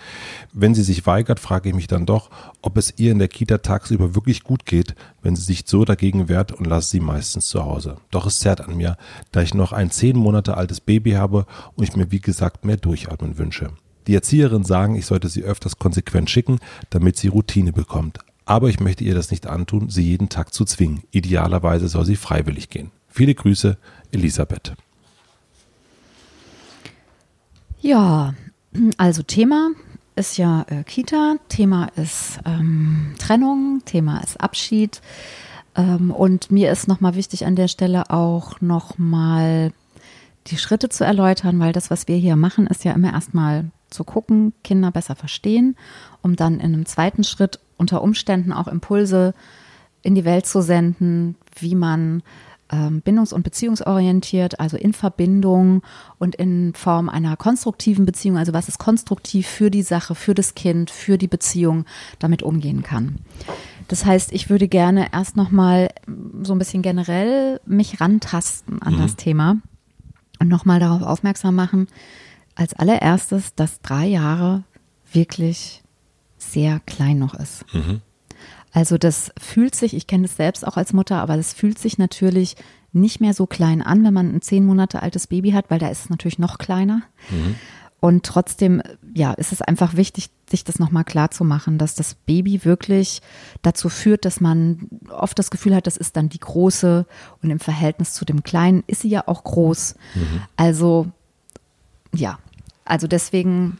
Wenn 0.52 0.74
sie 0.74 0.82
sich 0.82 1.06
weigert, 1.06 1.40
frage 1.40 1.68
ich 1.68 1.74
mich 1.74 1.86
dann 1.86 2.06
doch, 2.06 2.30
ob 2.60 2.76
es 2.76 2.94
ihr 2.98 3.12
in 3.12 3.18
der 3.18 3.28
Kita 3.28 3.58
tagsüber 3.58 4.14
wirklich 4.14 4.42
gut 4.42 4.66
geht, 4.66 4.94
wenn 5.22 5.36
sie 5.36 5.42
sich 5.42 5.64
so 5.66 5.84
dagegen 5.84 6.28
wehrt 6.28 6.52
und 6.52 6.66
lasse 6.66 6.90
sie 6.90 7.00
meistens 7.00 7.48
zu 7.48 7.64
Hause. 7.64 7.96
Doch 8.10 8.26
es 8.26 8.40
zerrt 8.40 8.60
an 8.60 8.76
mir, 8.76 8.96
da 9.30 9.42
ich 9.42 9.54
noch 9.54 9.72
ein 9.72 9.90
zehn 9.90 10.16
Monate 10.16 10.56
altes 10.56 10.80
Baby 10.80 11.12
habe 11.12 11.46
und 11.74 11.84
ich 11.84 11.96
mir 11.96 12.10
wie 12.10 12.20
gesagt 12.20 12.64
mehr 12.64 12.76
durchatmen 12.76 13.38
wünsche. 13.38 13.70
Die 14.06 14.14
Erzieherinnen 14.14 14.64
sagen, 14.64 14.96
ich 14.96 15.06
sollte 15.06 15.28
sie 15.28 15.44
öfters 15.44 15.78
konsequent 15.78 16.28
schicken, 16.28 16.58
damit 16.90 17.16
sie 17.16 17.28
Routine 17.28 17.72
bekommt. 17.72 18.18
Aber 18.52 18.68
ich 18.68 18.80
möchte 18.80 19.02
ihr 19.02 19.14
das 19.14 19.30
nicht 19.30 19.46
antun, 19.46 19.88
sie 19.88 20.02
jeden 20.02 20.28
Tag 20.28 20.52
zu 20.52 20.66
zwingen. 20.66 21.04
Idealerweise 21.10 21.88
soll 21.88 22.04
sie 22.04 22.16
freiwillig 22.16 22.68
gehen. 22.68 22.90
Viele 23.08 23.34
Grüße, 23.34 23.78
Elisabeth. 24.10 24.74
Ja, 27.80 28.34
also 28.98 29.22
Thema 29.22 29.70
ist 30.16 30.36
ja 30.36 30.66
äh, 30.68 30.84
Kita, 30.84 31.36
Thema 31.48 31.86
ist 31.96 32.40
ähm, 32.44 33.14
Trennung, 33.18 33.80
Thema 33.86 34.18
ist 34.18 34.38
Abschied. 34.38 35.00
Ähm, 35.74 36.10
und 36.10 36.50
mir 36.50 36.70
ist 36.70 36.88
nochmal 36.88 37.14
wichtig 37.14 37.46
an 37.46 37.56
der 37.56 37.68
Stelle 37.68 38.10
auch 38.10 38.60
nochmal 38.60 39.72
die 40.48 40.58
Schritte 40.58 40.90
zu 40.90 41.04
erläutern, 41.04 41.58
weil 41.58 41.72
das, 41.72 41.90
was 41.90 42.06
wir 42.06 42.16
hier 42.16 42.36
machen, 42.36 42.66
ist 42.66 42.84
ja 42.84 42.92
immer 42.92 43.14
erstmal 43.14 43.70
zu 43.88 44.04
gucken, 44.04 44.52
Kinder 44.62 44.90
besser 44.90 45.16
verstehen, 45.16 45.74
um 46.20 46.36
dann 46.36 46.60
in 46.60 46.74
einem 46.74 46.84
zweiten 46.84 47.24
Schritt 47.24 47.60
unter 47.82 48.02
Umständen 48.02 48.52
auch 48.52 48.68
Impulse 48.68 49.34
in 50.02 50.14
die 50.14 50.24
Welt 50.24 50.46
zu 50.46 50.62
senden, 50.62 51.36
wie 51.58 51.74
man 51.74 52.22
ähm, 52.72 53.02
bindungs- 53.02 53.34
und 53.34 53.42
beziehungsorientiert, 53.42 54.58
also 54.58 54.76
in 54.76 54.94
Verbindung 54.94 55.82
und 56.18 56.34
in 56.34 56.72
Form 56.74 57.08
einer 57.08 57.36
konstruktiven 57.36 58.06
Beziehung, 58.06 58.38
also 58.38 58.54
was 58.54 58.68
ist 58.68 58.78
konstruktiv 58.78 59.46
für 59.46 59.70
die 59.70 59.82
Sache, 59.82 60.14
für 60.14 60.34
das 60.34 60.54
Kind, 60.54 60.90
für 60.90 61.18
die 61.18 61.28
Beziehung, 61.28 61.84
damit 62.18 62.42
umgehen 62.42 62.82
kann. 62.82 63.16
Das 63.88 64.06
heißt, 64.06 64.32
ich 64.32 64.48
würde 64.48 64.68
gerne 64.68 65.12
erst 65.12 65.36
nochmal 65.36 65.90
so 66.42 66.54
ein 66.54 66.58
bisschen 66.58 66.82
generell 66.82 67.60
mich 67.66 68.00
rantasten 68.00 68.80
an 68.80 68.94
mhm. 68.94 69.02
das 69.02 69.16
Thema 69.16 69.58
und 70.40 70.48
nochmal 70.48 70.80
darauf 70.80 71.02
aufmerksam 71.02 71.54
machen, 71.54 71.88
als 72.54 72.72
allererstes, 72.74 73.54
dass 73.54 73.80
drei 73.82 74.06
Jahre 74.06 74.64
wirklich 75.12 75.81
sehr 76.52 76.80
klein 76.86 77.18
noch 77.18 77.34
ist. 77.34 77.64
Mhm. 77.72 78.00
Also 78.72 78.96
das 78.96 79.32
fühlt 79.38 79.74
sich, 79.74 79.94
ich 79.94 80.06
kenne 80.06 80.24
es 80.24 80.36
selbst 80.36 80.66
auch 80.66 80.76
als 80.76 80.92
Mutter, 80.92 81.20
aber 81.20 81.36
das 81.36 81.52
fühlt 81.52 81.78
sich 81.78 81.98
natürlich 81.98 82.56
nicht 82.92 83.20
mehr 83.20 83.34
so 83.34 83.46
klein 83.46 83.82
an, 83.82 84.04
wenn 84.04 84.14
man 84.14 84.34
ein 84.34 84.42
zehn 84.42 84.64
Monate 84.64 85.02
altes 85.02 85.26
Baby 85.26 85.52
hat, 85.52 85.70
weil 85.70 85.78
da 85.78 85.88
ist 85.88 86.04
es 86.04 86.10
natürlich 86.10 86.38
noch 86.38 86.58
kleiner. 86.58 87.02
Mhm. 87.30 87.56
Und 88.00 88.24
trotzdem, 88.24 88.82
ja, 89.14 89.32
ist 89.32 89.52
es 89.52 89.62
einfach 89.62 89.94
wichtig, 89.94 90.30
sich 90.50 90.64
das 90.64 90.80
nochmal 90.80 91.04
klar 91.04 91.30
zu 91.30 91.44
machen, 91.44 91.78
dass 91.78 91.94
das 91.94 92.14
Baby 92.14 92.64
wirklich 92.64 93.22
dazu 93.62 93.88
führt, 93.88 94.24
dass 94.24 94.40
man 94.40 94.88
oft 95.08 95.38
das 95.38 95.52
Gefühl 95.52 95.74
hat, 95.74 95.86
das 95.86 95.96
ist 95.96 96.16
dann 96.16 96.28
die 96.28 96.40
große 96.40 97.06
und 97.42 97.50
im 97.50 97.60
Verhältnis 97.60 98.12
zu 98.14 98.24
dem 98.24 98.42
Kleinen 98.42 98.82
ist 98.88 99.02
sie 99.02 99.08
ja 99.08 99.28
auch 99.28 99.44
groß. 99.44 99.94
Mhm. 100.14 100.42
Also, 100.56 101.06
ja, 102.12 102.40
also 102.84 103.06
deswegen 103.06 103.78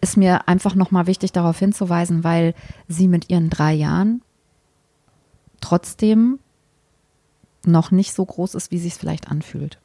ist 0.00 0.16
mir 0.16 0.48
einfach 0.48 0.74
nochmal 0.74 1.06
wichtig 1.06 1.32
darauf 1.32 1.58
hinzuweisen, 1.58 2.24
weil 2.24 2.54
sie 2.88 3.08
mit 3.08 3.30
ihren 3.30 3.50
drei 3.50 3.72
Jahren 3.74 4.22
trotzdem 5.60 6.38
noch 7.64 7.90
nicht 7.90 8.12
so 8.12 8.24
groß 8.24 8.54
ist, 8.54 8.70
wie 8.70 8.78
sie 8.78 8.88
es 8.88 8.98
vielleicht 8.98 9.30
anfühlt. 9.30 9.78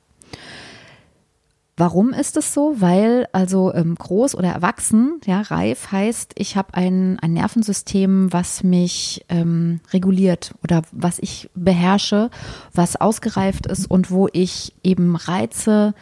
Warum 1.75 2.13
ist 2.13 2.37
es 2.37 2.53
so? 2.53 2.75
Weil 2.81 3.27
also 3.31 3.73
ähm, 3.73 3.95
groß 3.95 4.35
oder 4.35 4.49
erwachsen, 4.49 5.19
ja, 5.25 5.41
reif 5.41 5.91
heißt, 5.91 6.33
ich 6.35 6.55
habe 6.55 6.75
ein, 6.75 7.17
ein 7.19 7.33
Nervensystem, 7.33 8.31
was 8.31 8.63
mich 8.63 9.25
ähm, 9.27 9.79
reguliert 9.91 10.53
oder 10.63 10.83
was 10.91 11.17
ich 11.17 11.49
beherrsche, 11.55 12.29
was 12.73 12.95
ausgereift 12.95 13.65
ist 13.65 13.89
und 13.89 14.11
wo 14.11 14.27
ich 14.31 14.75
eben 14.83 15.15
Reize 15.15 15.95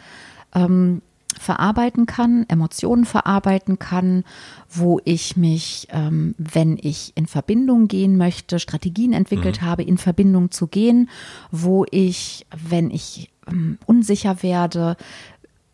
ähm, 0.54 1.00
verarbeiten 1.42 2.06
kann, 2.06 2.46
Emotionen 2.48 3.04
verarbeiten 3.04 3.78
kann, 3.78 4.24
wo 4.70 5.00
ich 5.04 5.36
mich, 5.36 5.88
ähm, 5.90 6.34
wenn 6.38 6.78
ich 6.80 7.12
in 7.14 7.26
Verbindung 7.26 7.88
gehen 7.88 8.16
möchte, 8.16 8.58
Strategien 8.58 9.12
entwickelt 9.12 9.60
mhm. 9.60 9.66
habe, 9.66 9.82
in 9.82 9.98
Verbindung 9.98 10.50
zu 10.50 10.68
gehen, 10.68 11.10
wo 11.50 11.84
ich, 11.90 12.46
wenn 12.56 12.90
ich 12.90 13.30
ähm, 13.48 13.78
unsicher 13.86 14.42
werde, 14.42 14.96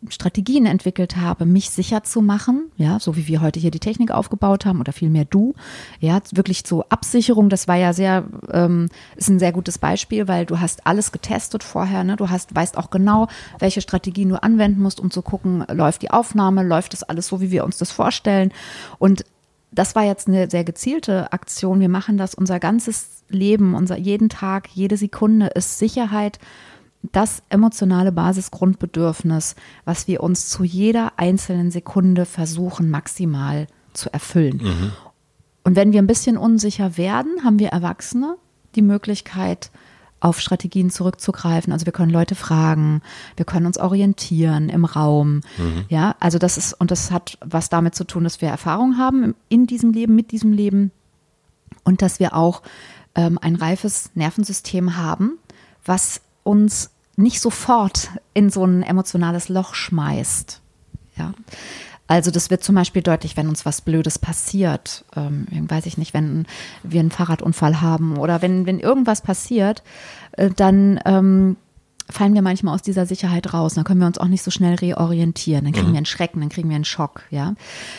Strategien 0.07 0.65
entwickelt 0.65 1.17
habe, 1.17 1.45
mich 1.45 1.69
sicher 1.71 2.03
zu 2.03 2.21
machen, 2.21 2.71
ja, 2.77 2.99
so 2.99 3.17
wie 3.17 3.27
wir 3.27 3.41
heute 3.41 3.59
hier 3.59 3.71
die 3.71 3.81
Technik 3.81 4.11
aufgebaut 4.11 4.65
haben 4.65 4.79
oder 4.79 4.93
vielmehr 4.93 5.25
du, 5.25 5.55
ja, 5.99 6.21
wirklich 6.31 6.63
so 6.65 6.85
Absicherung, 6.87 7.49
das 7.49 7.67
war 7.67 7.75
ja 7.75 7.91
sehr, 7.91 8.23
ähm, 8.49 8.87
ist 9.17 9.29
ein 9.29 9.39
sehr 9.39 9.51
gutes 9.51 9.77
Beispiel, 9.77 10.29
weil 10.29 10.45
du 10.45 10.61
hast 10.61 10.87
alles 10.87 11.11
getestet 11.11 11.63
vorher, 11.63 12.05
ne, 12.05 12.15
du 12.15 12.29
hast, 12.29 12.55
weißt 12.55 12.77
auch 12.77 12.91
genau, 12.91 13.27
welche 13.59 13.81
Strategien 13.81 14.29
du 14.29 14.41
anwenden 14.41 14.81
musst, 14.81 15.01
um 15.01 15.11
zu 15.11 15.21
gucken, 15.21 15.65
läuft 15.69 16.01
die 16.01 16.11
Aufnahme, 16.11 16.63
läuft 16.63 16.93
das 16.93 17.03
alles 17.03 17.27
so, 17.27 17.41
wie 17.41 17.51
wir 17.51 17.65
uns 17.65 17.77
das 17.77 17.91
vorstellen. 17.91 18.53
Und 18.99 19.25
das 19.71 19.95
war 19.95 20.03
jetzt 20.03 20.27
eine 20.27 20.49
sehr 20.49 20.63
gezielte 20.63 21.31
Aktion. 21.31 21.79
Wir 21.79 21.89
machen 21.89 22.17
das 22.17 22.33
unser 22.33 22.59
ganzes 22.59 23.23
Leben, 23.29 23.75
unser 23.75 23.97
jeden 23.97 24.29
Tag, 24.29 24.69
jede 24.73 24.97
Sekunde 24.97 25.47
ist 25.47 25.77
Sicherheit 25.77 26.39
das 27.01 27.41
emotionale 27.49 28.11
Basisgrundbedürfnis, 28.11 29.55
was 29.85 30.07
wir 30.07 30.21
uns 30.21 30.49
zu 30.49 30.63
jeder 30.63 31.13
einzelnen 31.17 31.71
Sekunde 31.71 32.25
versuchen 32.25 32.89
maximal 32.89 33.67
zu 33.93 34.11
erfüllen. 34.11 34.61
Mhm. 34.61 34.91
Und 35.63 35.75
wenn 35.75 35.93
wir 35.93 36.01
ein 36.01 36.07
bisschen 36.07 36.37
unsicher 36.37 36.97
werden, 36.97 37.43
haben 37.43 37.59
wir 37.59 37.69
Erwachsene 37.69 38.37
die 38.75 38.81
Möglichkeit, 38.81 39.71
auf 40.19 40.39
Strategien 40.39 40.89
zurückzugreifen. 40.89 41.71
Also 41.71 41.85
wir 41.85 41.93
können 41.93 42.11
Leute 42.11 42.35
fragen, 42.35 43.01
wir 43.37 43.45
können 43.45 43.65
uns 43.65 43.77
orientieren 43.77 44.69
im 44.69 44.85
Raum. 44.85 45.41
Mhm. 45.57 45.85
Ja, 45.87 46.15
also 46.19 46.37
das 46.37 46.57
ist, 46.57 46.73
und 46.73 46.91
das 46.91 47.11
hat 47.11 47.37
was 47.41 47.69
damit 47.69 47.95
zu 47.95 48.03
tun, 48.03 48.23
dass 48.23 48.41
wir 48.41 48.49
Erfahrung 48.49 48.97
haben 48.97 49.35
in 49.47 49.65
diesem 49.65 49.91
Leben, 49.91 50.15
mit 50.15 50.31
diesem 50.31 50.51
Leben 50.51 50.91
und 51.83 52.01
dass 52.01 52.19
wir 52.19 52.35
auch 52.35 52.61
ähm, 53.15 53.39
ein 53.41 53.55
reifes 53.55 54.11
Nervensystem 54.13 54.97
haben, 54.97 55.37
was 55.85 56.21
uns 56.49 56.89
nicht 57.15 57.41
sofort 57.41 58.09
in 58.33 58.49
so 58.49 58.65
ein 58.65 58.81
emotionales 58.81 59.49
Loch 59.49 59.75
schmeißt. 59.75 60.61
Ja. 61.17 61.33
Also 62.07 62.31
das 62.31 62.49
wird 62.49 62.63
zum 62.63 62.73
Beispiel 62.73 63.03
deutlich, 63.03 63.37
wenn 63.37 63.47
uns 63.47 63.67
was 63.67 63.81
Blödes 63.81 64.17
passiert. 64.17 65.05
Ähm, 65.15 65.45
weiß 65.51 65.85
ich 65.85 65.97
nicht, 65.97 66.15
wenn 66.15 66.47
wir 66.81 67.01
einen 67.01 67.11
Fahrradunfall 67.11 67.81
haben 67.81 68.17
oder 68.17 68.41
wenn, 68.41 68.65
wenn 68.65 68.79
irgendwas 68.79 69.21
passiert, 69.21 69.83
äh, 70.31 70.49
dann 70.49 70.99
ähm, 71.05 71.55
fallen 72.09 72.33
wir 72.33 72.41
manchmal 72.41 72.73
aus 72.73 72.81
dieser 72.81 73.05
Sicherheit 73.05 73.53
raus. 73.53 73.75
Dann 73.75 73.83
können 73.83 73.99
wir 73.99 74.07
uns 74.07 74.17
auch 74.17 74.27
nicht 74.27 74.41
so 74.41 74.49
schnell 74.49 74.73
reorientieren. 74.75 75.65
Dann 75.65 75.73
kriegen 75.73 75.89
mhm. 75.89 75.93
wir 75.93 75.97
einen 75.97 76.05
Schrecken, 76.07 76.39
dann 76.39 76.49
kriegen 76.49 76.69
wir 76.69 76.75
einen 76.75 76.85
Schock. 76.85 77.23
Ja, 77.29 77.53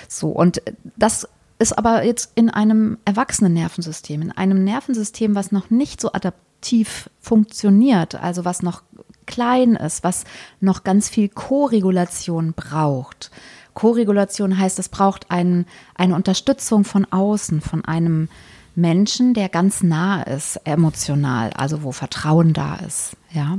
so 0.09 0.31
und 0.31 0.61
das 0.97 1.29
ist 1.61 1.79
aber 1.79 2.05
jetzt 2.05 2.33
in 2.35 2.51
einem 2.51 2.99
erwachsenen 3.05 3.53
Nervensystem, 3.53 4.23
in 4.23 4.33
einem 4.33 4.65
Nervensystem, 4.65 5.37
was 5.37 5.53
noch 5.53 5.71
nicht 5.71 6.01
so 6.01 6.13
adaptiert 6.13 6.50
aktiv 6.61 7.09
funktioniert, 7.21 8.15
also 8.15 8.45
was 8.45 8.63
noch 8.63 8.83
klein 9.25 9.77
ist, 9.77 10.05
was 10.05 10.25
noch 10.61 10.85
ganz 10.85 11.09
viel 11.09 11.31
Koregulation 11.31 12.53
braucht. 12.53 13.31
Koregulation 13.73 14.59
heißt, 14.59 14.79
es 14.79 14.91
braucht 14.91 15.31
ein, 15.31 15.65
eine 15.95 16.15
Unterstützung 16.15 16.85
von 16.85 17.07
außen, 17.11 17.63
von 17.63 17.83
einem 17.87 18.29
Menschen, 18.75 19.33
der 19.33 19.49
ganz 19.49 19.83
nah 19.83 20.23
ist, 20.23 20.57
emotional, 20.65 21.51
also 21.55 21.83
wo 21.83 21.93
Vertrauen 21.93 22.53
da 22.53 22.77
ist, 22.77 23.17
ja. 23.33 23.59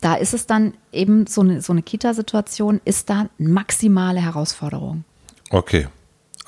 Da 0.00 0.14
ist 0.14 0.34
es 0.34 0.46
dann 0.46 0.74
eben 0.92 1.26
so 1.26 1.40
eine, 1.40 1.60
so 1.60 1.72
eine 1.72 1.82
Kita-Situation, 1.82 2.80
ist 2.84 3.10
da 3.10 3.26
maximale 3.38 4.20
Herausforderung. 4.20 5.02
Okay. 5.50 5.88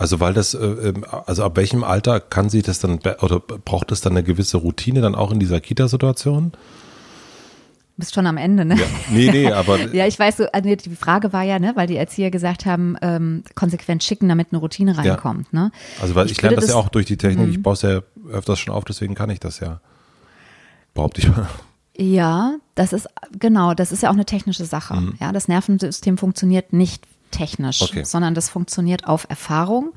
Also 0.00 0.18
weil 0.18 0.32
das, 0.32 0.54
äh, 0.54 0.58
ähm, 0.58 1.04
also 1.26 1.44
ab 1.44 1.58
welchem 1.58 1.84
Alter 1.84 2.20
kann 2.20 2.48
sie 2.48 2.62
das 2.62 2.78
dann 2.78 3.00
oder 3.20 3.38
braucht 3.38 3.92
es 3.92 4.00
dann 4.00 4.14
eine 4.14 4.22
gewisse 4.22 4.56
Routine 4.56 5.02
dann 5.02 5.14
auch 5.14 5.30
in 5.30 5.38
dieser 5.38 5.60
Kita-Situation? 5.60 6.52
bist 7.98 8.14
schon 8.14 8.26
am 8.26 8.38
Ende, 8.38 8.64
ne? 8.64 8.76
Ja, 8.76 8.86
nee, 9.10 9.30
nee, 9.30 9.52
aber. 9.52 9.78
ja, 9.92 10.06
ich 10.06 10.18
weiß 10.18 10.38
so, 10.38 10.46
also 10.50 10.74
die 10.74 10.96
Frage 10.96 11.34
war 11.34 11.42
ja, 11.42 11.58
ne, 11.58 11.72
weil 11.74 11.86
die 11.86 11.96
Erzieher 11.96 12.30
gesagt 12.30 12.64
haben, 12.64 12.96
ähm, 13.02 13.44
konsequent 13.54 14.02
schicken, 14.02 14.26
damit 14.26 14.48
eine 14.52 14.58
Routine 14.60 14.96
reinkommt, 14.96 15.48
ja. 15.52 15.64
ne? 15.64 15.72
Also 16.00 16.14
weil 16.14 16.24
ich, 16.24 16.32
ich 16.32 16.40
lerne 16.40 16.56
das, 16.56 16.64
das, 16.64 16.74
ja 16.74 16.80
auch 16.80 16.88
durch 16.88 17.04
die 17.04 17.18
Technik, 17.18 17.50
ich 17.50 17.58
mhm. 17.58 17.62
baue 17.62 17.74
es 17.74 17.82
ja 17.82 18.00
öfters 18.30 18.58
schon 18.58 18.72
auf, 18.72 18.84
deswegen 18.84 19.14
kann 19.14 19.28
ich 19.28 19.38
das 19.38 19.60
ja. 19.60 19.82
Behaupte 20.94 21.20
ich 21.20 21.28
mal. 21.28 21.46
Ja, 21.94 22.56
das 22.74 22.94
ist, 22.94 23.06
genau, 23.38 23.74
das 23.74 23.92
ist 23.92 24.02
ja 24.02 24.08
auch 24.08 24.14
eine 24.14 24.24
technische 24.24 24.64
Sache. 24.64 24.94
Mhm. 24.94 25.14
Ja, 25.20 25.32
das 25.32 25.48
Nervensystem 25.48 26.16
funktioniert 26.16 26.72
nicht 26.72 27.04
technisch, 27.30 27.82
okay. 27.82 28.04
sondern 28.04 28.34
das 28.34 28.48
funktioniert 28.48 29.06
auf 29.06 29.26
Erfahrung. 29.28 29.92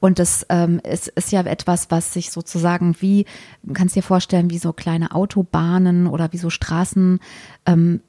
Und 0.00 0.18
das 0.18 0.46
ähm, 0.48 0.80
ist, 0.80 1.08
ist 1.08 1.32
ja 1.32 1.40
etwas, 1.42 1.90
was 1.90 2.12
sich 2.12 2.30
sozusagen 2.30 2.96
wie, 3.00 3.26
du 3.62 3.72
kannst 3.72 3.96
dir 3.96 4.02
vorstellen, 4.02 4.50
wie 4.50 4.58
so 4.58 4.72
kleine 4.72 5.12
Autobahnen 5.12 6.06
oder 6.06 6.32
wie 6.32 6.38
so 6.38 6.50
Straßen 6.50 7.20
ähm, 7.66 8.00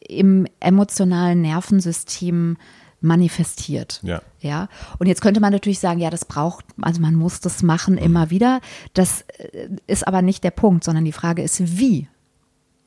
im 0.00 0.46
emotionalen 0.60 1.40
Nervensystem 1.40 2.56
manifestiert. 3.00 4.00
Ja. 4.02 4.22
ja. 4.40 4.68
Und 4.98 5.06
jetzt 5.06 5.20
könnte 5.20 5.40
man 5.40 5.52
natürlich 5.52 5.78
sagen, 5.78 6.00
ja, 6.00 6.10
das 6.10 6.24
braucht, 6.24 6.64
also 6.80 7.00
man 7.00 7.14
muss 7.14 7.40
das 7.40 7.62
machen 7.62 7.98
immer 7.98 8.30
wieder. 8.30 8.60
Das 8.94 9.24
äh, 9.38 9.68
ist 9.86 10.08
aber 10.08 10.22
nicht 10.22 10.42
der 10.42 10.50
Punkt, 10.50 10.84
sondern 10.84 11.04
die 11.04 11.12
Frage 11.12 11.42
ist, 11.42 11.78
wie 11.78 12.08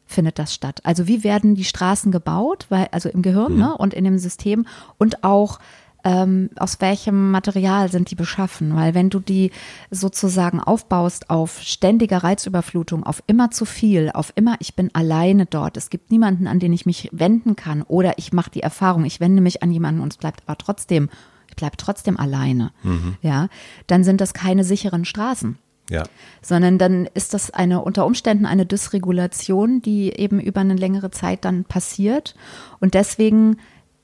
findet 0.08 0.40
das 0.40 0.54
statt? 0.54 0.80
Also 0.84 1.08
wie 1.08 1.24
werden 1.24 1.54
die 1.54 1.66
Straßen 1.66 2.12
gebaut, 2.12 2.66
weil, 2.70 2.88
also 2.92 3.10
im 3.10 3.22
Gehirn 3.22 3.54
mhm. 3.54 3.60
ne, 3.60 3.78
und 3.78 3.94
in 3.94 4.06
dem 4.06 4.18
System 4.18 4.66
und 4.98 5.24
auch 5.24 5.60
ähm, 6.04 6.50
aus 6.56 6.80
welchem 6.80 7.32
Material 7.32 7.92
sind 7.92 8.10
die 8.10 8.16
beschaffen? 8.16 8.76
Weil 8.76 8.96
wenn 8.96 9.10
du 9.10 9.20
die 9.20 9.52
sozusagen 9.92 10.62
aufbaust 10.62 11.30
auf 11.30 11.62
ständiger 11.62 12.24
Reizüberflutung, 12.24 13.04
auf 13.04 13.22
immer 13.28 13.52
zu 13.52 13.66
viel, 13.66 14.10
auf 14.14 14.32
immer, 14.36 14.56
ich 14.60 14.76
bin 14.76 14.90
alleine 14.94 15.46
dort, 15.46 15.78
es 15.78 15.90
gibt 15.90 16.10
niemanden, 16.10 16.48
an 16.48 16.60
den 16.60 16.74
ich 16.74 16.86
mich 16.86 17.10
wenden 17.12 17.56
kann 17.56 17.82
oder 17.84 18.18
ich 18.18 18.32
mache 18.32 18.52
die 18.52 18.64
Erfahrung, 18.64 19.06
ich 19.06 19.20
wende 19.20 19.42
mich 19.42 19.62
an 19.62 19.72
jemanden 19.72 20.02
und 20.02 20.14
es 20.14 20.18
bleibt 20.18 20.44
aber 20.46 20.58
trotzdem, 20.58 21.10
ich 21.50 21.56
bleibe 21.56 21.78
trotzdem 21.78 22.18
alleine, 22.18 22.72
mhm. 22.84 23.18
ja, 23.22 23.50
dann 23.88 24.04
sind 24.04 24.22
das 24.22 24.34
keine 24.34 24.64
sicheren 24.64 25.04
Straßen. 25.04 25.58
Ja. 25.90 26.04
Sondern 26.42 26.78
dann 26.78 27.08
ist 27.14 27.34
das 27.34 27.52
eine 27.52 27.82
unter 27.82 28.06
Umständen 28.06 28.46
eine 28.46 28.66
Dysregulation, 28.66 29.82
die 29.82 30.12
eben 30.12 30.40
über 30.40 30.62
eine 30.62 30.76
längere 30.76 31.12
Zeit 31.12 31.46
dann 31.46 31.64
passiert. 31.64 32.36
Und 32.80 32.94
deswegen, 32.94 33.58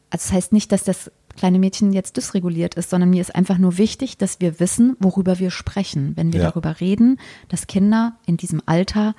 also 0.10 0.28
das 0.28 0.32
heißt 0.32 0.54
nicht, 0.54 0.72
dass 0.72 0.84
das 0.84 1.12
kleine 1.36 1.60
Mädchen 1.60 1.94
jetzt 1.94 2.16
dysreguliert 2.18 2.76
ist, 2.76 2.90
sondern 2.90 3.10
mir 3.10 3.22
ist 3.22 3.36
einfach 3.36 3.58
nur 3.58 3.78
wichtig, 3.78 4.18
dass 4.18 4.40
wir 4.40 4.60
wissen, 4.60 4.96
worüber 5.00 5.40
wir 5.40 5.52
sprechen, 5.52 6.14
wenn 6.16 6.32
wir 6.32 6.42
ja. 6.42 6.50
darüber 6.50 6.80
reden, 6.80 7.20
dass 7.50 7.68
Kinder 7.68 8.14
in 8.26 8.38
diesem 8.38 8.62
Alter 8.66 9.16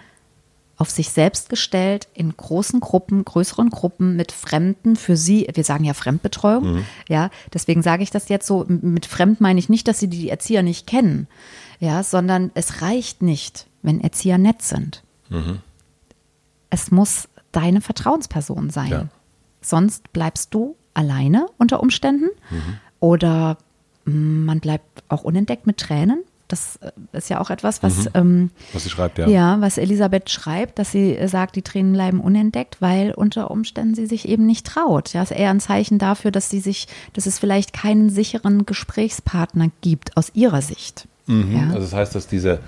auf 0.76 0.90
sich 0.90 1.10
selbst 1.10 1.48
gestellt, 1.48 2.08
in 2.14 2.36
großen 2.36 2.80
Gruppen, 2.80 3.24
größeren 3.24 3.70
Gruppen 3.70 4.16
mit 4.16 4.32
Fremden 4.32 4.96
für 4.96 5.16
sie, 5.16 5.48
wir 5.52 5.64
sagen 5.64 5.84
ja 5.84 5.94
Fremdbetreuung, 5.94 6.74
mhm. 6.74 6.84
ja, 7.08 7.30
deswegen 7.52 7.82
sage 7.82 8.02
ich 8.02 8.10
das 8.10 8.28
jetzt 8.28 8.46
so, 8.46 8.64
mit 8.68 9.06
Fremd 9.06 9.40
meine 9.40 9.58
ich 9.60 9.68
nicht, 9.68 9.86
dass 9.86 10.00
sie 10.00 10.08
die 10.08 10.30
Erzieher 10.30 10.62
nicht 10.62 10.86
kennen, 10.86 11.28
ja, 11.80 12.02
sondern 12.02 12.50
es 12.54 12.82
reicht 12.82 13.22
nicht, 13.22 13.66
wenn 13.82 14.00
Erzieher 14.00 14.38
nett 14.38 14.62
sind. 14.62 15.02
Mhm. 15.28 15.60
Es 16.70 16.90
muss 16.90 17.28
deine 17.52 17.80
Vertrauensperson 17.80 18.70
sein. 18.70 18.90
Ja. 18.90 19.08
Sonst 19.60 20.12
bleibst 20.12 20.52
du 20.54 20.76
alleine 20.92 21.46
unter 21.58 21.80
Umständen 21.80 22.28
mhm. 22.50 22.78
oder 23.00 23.58
mm, 24.04 24.44
man 24.44 24.60
bleibt 24.60 25.04
auch 25.08 25.24
unentdeckt 25.24 25.66
mit 25.66 25.78
Tränen. 25.78 26.22
Das 26.48 26.76
äh, 26.76 26.92
ist 27.12 27.30
ja 27.30 27.40
auch 27.40 27.50
etwas, 27.50 27.82
was, 27.82 28.04
mhm. 28.04 28.10
ähm, 28.14 28.50
was 28.72 28.84
sie 28.84 28.90
schreibt, 28.90 29.18
ja. 29.18 29.26
Ja, 29.26 29.60
was 29.60 29.78
Elisabeth 29.78 30.30
schreibt, 30.30 30.78
dass 30.78 30.92
sie 30.92 31.18
sagt, 31.26 31.56
die 31.56 31.62
Tränen 31.62 31.92
bleiben 31.92 32.20
unentdeckt, 32.20 32.80
weil 32.80 33.12
unter 33.12 33.50
Umständen 33.50 33.94
sie 33.94 34.06
sich 34.06 34.28
eben 34.28 34.44
nicht 34.46 34.66
traut. 34.66 35.12
Ja, 35.12 35.22
ist 35.22 35.30
eher 35.30 35.50
ein 35.50 35.60
Zeichen 35.60 35.98
dafür, 35.98 36.30
dass 36.30 36.50
sie 36.50 36.60
sich, 36.60 36.86
dass 37.14 37.26
es 37.26 37.38
vielleicht 37.38 37.72
keinen 37.72 38.10
sicheren 38.10 38.66
Gesprächspartner 38.66 39.70
gibt 39.80 40.16
aus 40.16 40.30
ihrer 40.34 40.62
Sicht. 40.62 41.08
Mhm. 41.26 41.56
Ja? 41.56 41.66
Also 41.68 41.80
das 41.80 41.94
heißt, 41.94 42.14
dass 42.14 42.26
diese, 42.26 42.58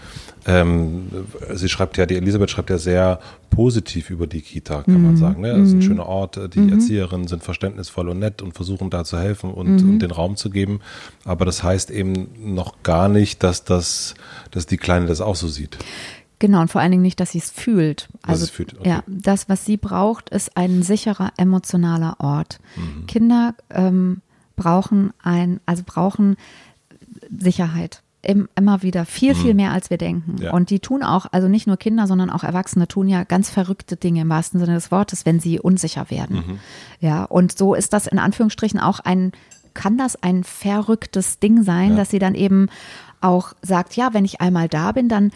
ähm, 0.47 1.09
sie 1.55 1.69
schreibt 1.69 1.97
ja, 1.99 2.07
die 2.07 2.17
Elisabeth 2.17 2.51
schreibt 2.51 2.71
ja 2.71 2.79
sehr 2.79 3.21
positiv 3.51 4.11
über 4.11 4.27
die 4.27 4.41
Kita, 4.41 4.83
kann 4.83 4.95
mhm. 4.95 5.05
man 5.05 5.17
sagen. 5.17 5.43
Ne? 5.43 5.53
Das 5.53 5.69
ist 5.69 5.75
ein 5.75 5.79
mhm. 5.79 5.83
schöner 5.83 6.07
Ort, 6.07 6.55
die 6.55 6.61
mhm. 6.61 6.73
Erzieherinnen 6.73 7.29
sind 7.29 7.43
verständnisvoll 7.43 8.09
und 8.09 8.19
nett 8.19 8.43
und 8.43 8.55
versuchen 8.55 8.91
da 8.91 9.05
zu 9.05 9.19
helfen 9.19 9.51
und, 9.51 9.83
mhm. 9.83 9.91
und, 9.91 9.99
den 10.01 10.11
Raum 10.11 10.37
zu 10.37 10.51
geben. 10.51 10.81
Aber 11.25 11.45
das 11.45 11.63
heißt 11.63 11.91
eben 11.91 12.29
noch 12.55 12.83
gar 12.83 13.09
nicht, 13.09 13.43
dass 13.43 13.65
das, 13.65 14.15
dass 14.51 14.67
die 14.67 14.79
Kleine 14.79 15.07
das 15.07 15.21
auch 15.21 15.37
so 15.37 15.49
sieht. 15.49 15.79
Genau, 16.39 16.61
und 16.61 16.71
vor 16.71 16.83
allen 16.83 16.91
Dingen 16.91 17.03
nicht, 17.03 17.19
dass 17.19 17.33
sie 17.33 17.39
es 17.39 17.51
fühlt. 17.51 18.09
Also, 18.21 18.45
es 18.45 18.51
fühlt. 18.51 18.79
Okay. 18.79 18.89
ja, 18.89 19.03
das, 19.07 19.49
was 19.49 19.65
sie 19.65 19.79
braucht, 19.79 20.29
ist 20.29 20.55
ein 20.57 20.83
sicherer 20.83 21.33
emotionaler 21.39 22.17
Ort. 22.19 22.59
Mhm. 22.77 23.07
Kinder 23.07 23.55
ähm, 23.71 24.21
brauchen 24.55 25.15
ein, 25.23 25.61
also 25.65 25.83
brauchen 25.87 26.37
Sicherheit 27.31 28.03
immer 28.23 28.83
wieder 28.83 29.05
viel, 29.05 29.35
viel 29.37 29.55
mehr, 29.55 29.71
als 29.73 29.89
wir 29.91 29.99
denken. 29.99 30.37
Ja. 30.43 30.53
Und 30.53 30.71
die 30.71 30.81
tun 30.81 31.05
auch, 31.05 31.27
also 31.31 31.47
nicht 31.47 31.69
nur 31.69 31.77
Kinder, 31.77 32.09
sondern 32.09 32.29
auch 32.31 32.43
Erwachsene 32.43 32.89
tun 32.89 33.09
ja 33.09 33.23
ganz 33.23 33.51
verrückte 33.51 33.97
Dinge 33.97 34.23
im 34.23 34.29
wahrsten 34.29 34.59
Sinne 34.59 34.75
des 34.75 34.91
Wortes, 34.91 35.25
wenn 35.27 35.39
sie 35.39 35.61
unsicher 35.61 36.11
werden. 36.11 36.59
Ja, 36.99 37.23
und 37.25 37.57
so 37.57 37.75
ist 37.75 37.93
das 37.93 38.09
in 38.09 38.19
Anführungsstrichen 38.19 38.81
auch 38.81 38.99
ein, 39.01 39.31
kann 39.75 39.97
das 39.97 40.21
ein 40.23 40.43
verrücktes 40.43 41.39
Ding 41.39 41.63
sein, 41.63 41.91
Ja. 41.91 41.97
dass 41.97 42.11
sie 42.11 42.19
dann 42.19 42.35
eben 42.35 42.69
auch 43.21 43.53
sagt, 43.63 43.95
ja, 43.95 44.13
wenn 44.13 44.25
ich 44.25 44.41
einmal 44.41 44.69
da 44.69 44.91
bin, 44.93 45.09
dann 45.09 45.31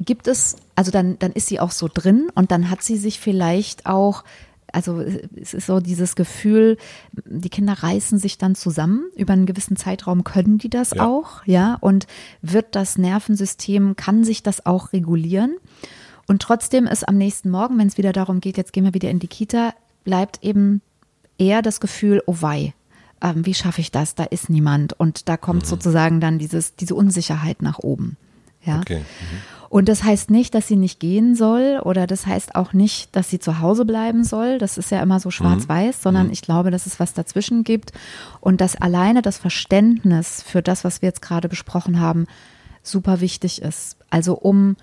gibt 0.00 0.26
es, 0.28 0.56
also 0.74 0.90
dann, 0.90 1.18
dann 1.18 1.32
ist 1.32 1.46
sie 1.46 1.60
auch 1.60 1.70
so 1.70 1.88
drin 1.92 2.30
und 2.34 2.50
dann 2.50 2.70
hat 2.70 2.82
sie 2.82 2.96
sich 2.96 3.20
vielleicht 3.20 3.86
auch, 3.86 4.24
also 4.72 5.00
es 5.00 5.54
ist 5.54 5.66
so 5.66 5.80
dieses 5.80 6.14
Gefühl, 6.16 6.76
die 7.24 7.48
Kinder 7.48 7.72
reißen 7.72 8.18
sich 8.18 8.38
dann 8.38 8.54
zusammen, 8.54 9.04
über 9.16 9.32
einen 9.32 9.46
gewissen 9.46 9.76
Zeitraum 9.76 10.24
können 10.24 10.58
die 10.58 10.70
das 10.70 10.90
Ja. 10.90 11.06
auch, 11.06 11.44
ja, 11.46 11.76
und 11.80 12.06
wird 12.42 12.74
das 12.74 12.98
Nervensystem, 12.98 13.96
kann 13.96 14.24
sich 14.24 14.42
das 14.42 14.66
auch 14.66 14.92
regulieren. 14.92 15.56
Und 16.26 16.42
trotzdem 16.42 16.86
ist 16.86 17.08
am 17.08 17.16
nächsten 17.16 17.50
Morgen, 17.50 17.78
wenn 17.78 17.88
es 17.88 17.96
wieder 17.96 18.12
darum 18.12 18.40
geht, 18.40 18.56
jetzt 18.58 18.72
gehen 18.72 18.84
wir 18.84 18.94
wieder 18.94 19.10
in 19.10 19.18
die 19.18 19.28
Kita, 19.28 19.72
bleibt 20.04 20.44
eben 20.44 20.82
eher 21.38 21.62
das 21.62 21.80
Gefühl, 21.80 22.22
oh 22.26 22.36
wei, 22.40 22.74
ähm, 23.22 23.46
wie 23.46 23.54
schaffe 23.54 23.80
ich 23.80 23.90
das? 23.90 24.14
Da 24.14 24.24
ist 24.24 24.50
niemand. 24.50 24.92
Und 24.92 25.28
da 25.28 25.36
kommt 25.36 25.66
sozusagen 25.66 26.20
dann 26.20 26.38
dieses, 26.38 26.76
diese 26.76 26.94
Unsicherheit 26.94 27.62
nach 27.62 27.78
oben. 27.78 28.16
Ja. 28.62 28.80
Okay. 28.80 29.02
Und 29.68 29.88
das 29.88 30.02
heißt 30.02 30.30
nicht, 30.30 30.54
dass 30.54 30.66
sie 30.66 30.76
nicht 30.76 30.98
gehen 30.98 31.34
soll 31.34 31.80
oder 31.84 32.06
das 32.06 32.26
heißt 32.26 32.54
auch 32.54 32.72
nicht, 32.72 33.14
dass 33.14 33.28
sie 33.28 33.38
zu 33.38 33.60
Hause 33.60 33.84
bleiben 33.84 34.24
soll. 34.24 34.58
Das 34.58 34.78
ist 34.78 34.90
ja 34.90 35.02
immer 35.02 35.20
so 35.20 35.30
schwarz-weiß, 35.30 36.02
sondern 36.02 36.30
ich 36.30 36.40
glaube, 36.40 36.70
dass 36.70 36.86
es 36.86 36.98
was 36.98 37.12
dazwischen 37.12 37.64
gibt 37.64 37.92
und 38.40 38.62
dass 38.62 38.76
alleine 38.76 39.20
das 39.20 39.36
Verständnis 39.36 40.42
für 40.42 40.62
das, 40.62 40.84
was 40.84 41.02
wir 41.02 41.08
jetzt 41.08 41.20
gerade 41.20 41.50
besprochen 41.50 42.00
haben, 42.00 42.26
super 42.82 43.20
wichtig 43.20 43.60
ist. 43.60 43.98
Also 44.08 44.34
um 44.34 44.76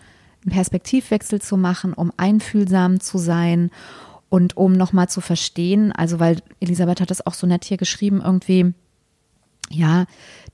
einen 0.44 0.52
Perspektivwechsel 0.52 1.42
zu 1.42 1.58
machen, 1.58 1.94
um 1.94 2.12
einfühlsam 2.18 3.00
zu 3.00 3.18
sein 3.18 3.72
und 4.30 4.56
um 4.56 4.74
nochmal 4.74 5.10
zu 5.10 5.20
verstehen, 5.20 5.92
also 5.94 6.20
weil 6.20 6.42
Elisabeth 6.60 7.02
hat 7.02 7.10
das 7.10 7.26
auch 7.26 7.34
so 7.34 7.48
nett 7.48 7.66
hier 7.66 7.78
geschrieben, 7.78 8.22
irgendwie, 8.24 8.74
ja, 9.72 10.06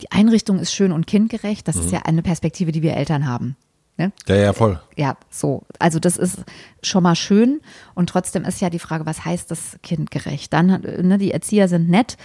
die 0.02 0.12
Einrichtung 0.12 0.60
ist 0.60 0.74
schön 0.74 0.94
und 0.94 1.08
kindgerecht, 1.08 1.68
das 1.68 1.76
ist 1.76 1.92
ja 1.92 2.04
eine 2.06 2.22
Perspektive, 2.22 2.72
die 2.72 2.82
wir 2.82 2.96
Eltern 2.96 3.28
haben. 3.28 3.58
Ne? 4.02 4.12
Ja, 4.28 4.36
ja, 4.36 4.54
voll. 4.54 4.80
Ja, 4.96 5.16
so. 5.30 5.64
Also 5.78 6.00
das 6.00 6.18
ist 6.18 6.44
schon 6.82 7.04
mal 7.04 7.16
schön. 7.16 7.62
Und 7.94 8.10
trotzdem 8.10 8.44
ist 8.46 8.60
ja 8.60 8.72
die 8.72 8.80
Frage, 8.80 9.06
was 9.06 9.26
heißt 9.26 9.52
das 9.52 9.78
kindgerecht? 9.84 10.52
Dann, 10.54 10.82
ne, 10.82 11.20
die 11.20 11.32
Erzieher 11.32 11.68
sind 11.68 11.88
nett, 11.90 12.18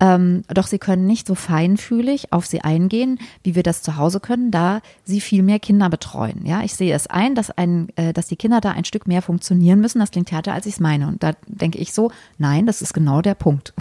ähm, 0.00 0.42
doch 0.48 0.66
sie 0.66 0.78
können 0.78 1.06
nicht 1.06 1.28
so 1.28 1.36
feinfühlig 1.36 2.32
auf 2.32 2.46
sie 2.46 2.62
eingehen, 2.62 3.20
wie 3.44 3.54
wir 3.54 3.62
das 3.62 3.82
zu 3.82 3.96
Hause 3.96 4.18
können, 4.18 4.50
da 4.50 4.80
sie 5.04 5.20
viel 5.20 5.44
mehr 5.44 5.60
Kinder 5.60 5.88
betreuen. 5.88 6.44
Ja, 6.44 6.62
ich 6.62 6.74
sehe 6.74 6.94
es 6.94 7.06
ein, 7.06 7.36
dass 7.36 7.50
ein, 7.50 7.90
äh, 7.94 8.12
dass 8.12 8.26
die 8.26 8.36
Kinder 8.36 8.60
da 8.60 8.72
ein 8.72 8.84
Stück 8.84 9.06
mehr 9.06 9.22
funktionieren 9.22 9.80
müssen. 9.80 10.00
Das 10.00 10.10
klingt 10.10 10.32
härter, 10.32 10.52
als 10.52 10.66
ich 10.66 10.74
es 10.74 10.80
meine. 10.80 11.06
Und 11.06 11.22
da 11.22 11.34
denke 11.46 11.78
ich 11.78 11.92
so, 11.92 12.10
nein, 12.38 12.66
das 12.66 12.82
ist 12.82 12.92
genau 12.92 13.22
der 13.22 13.34
Punkt. 13.34 13.72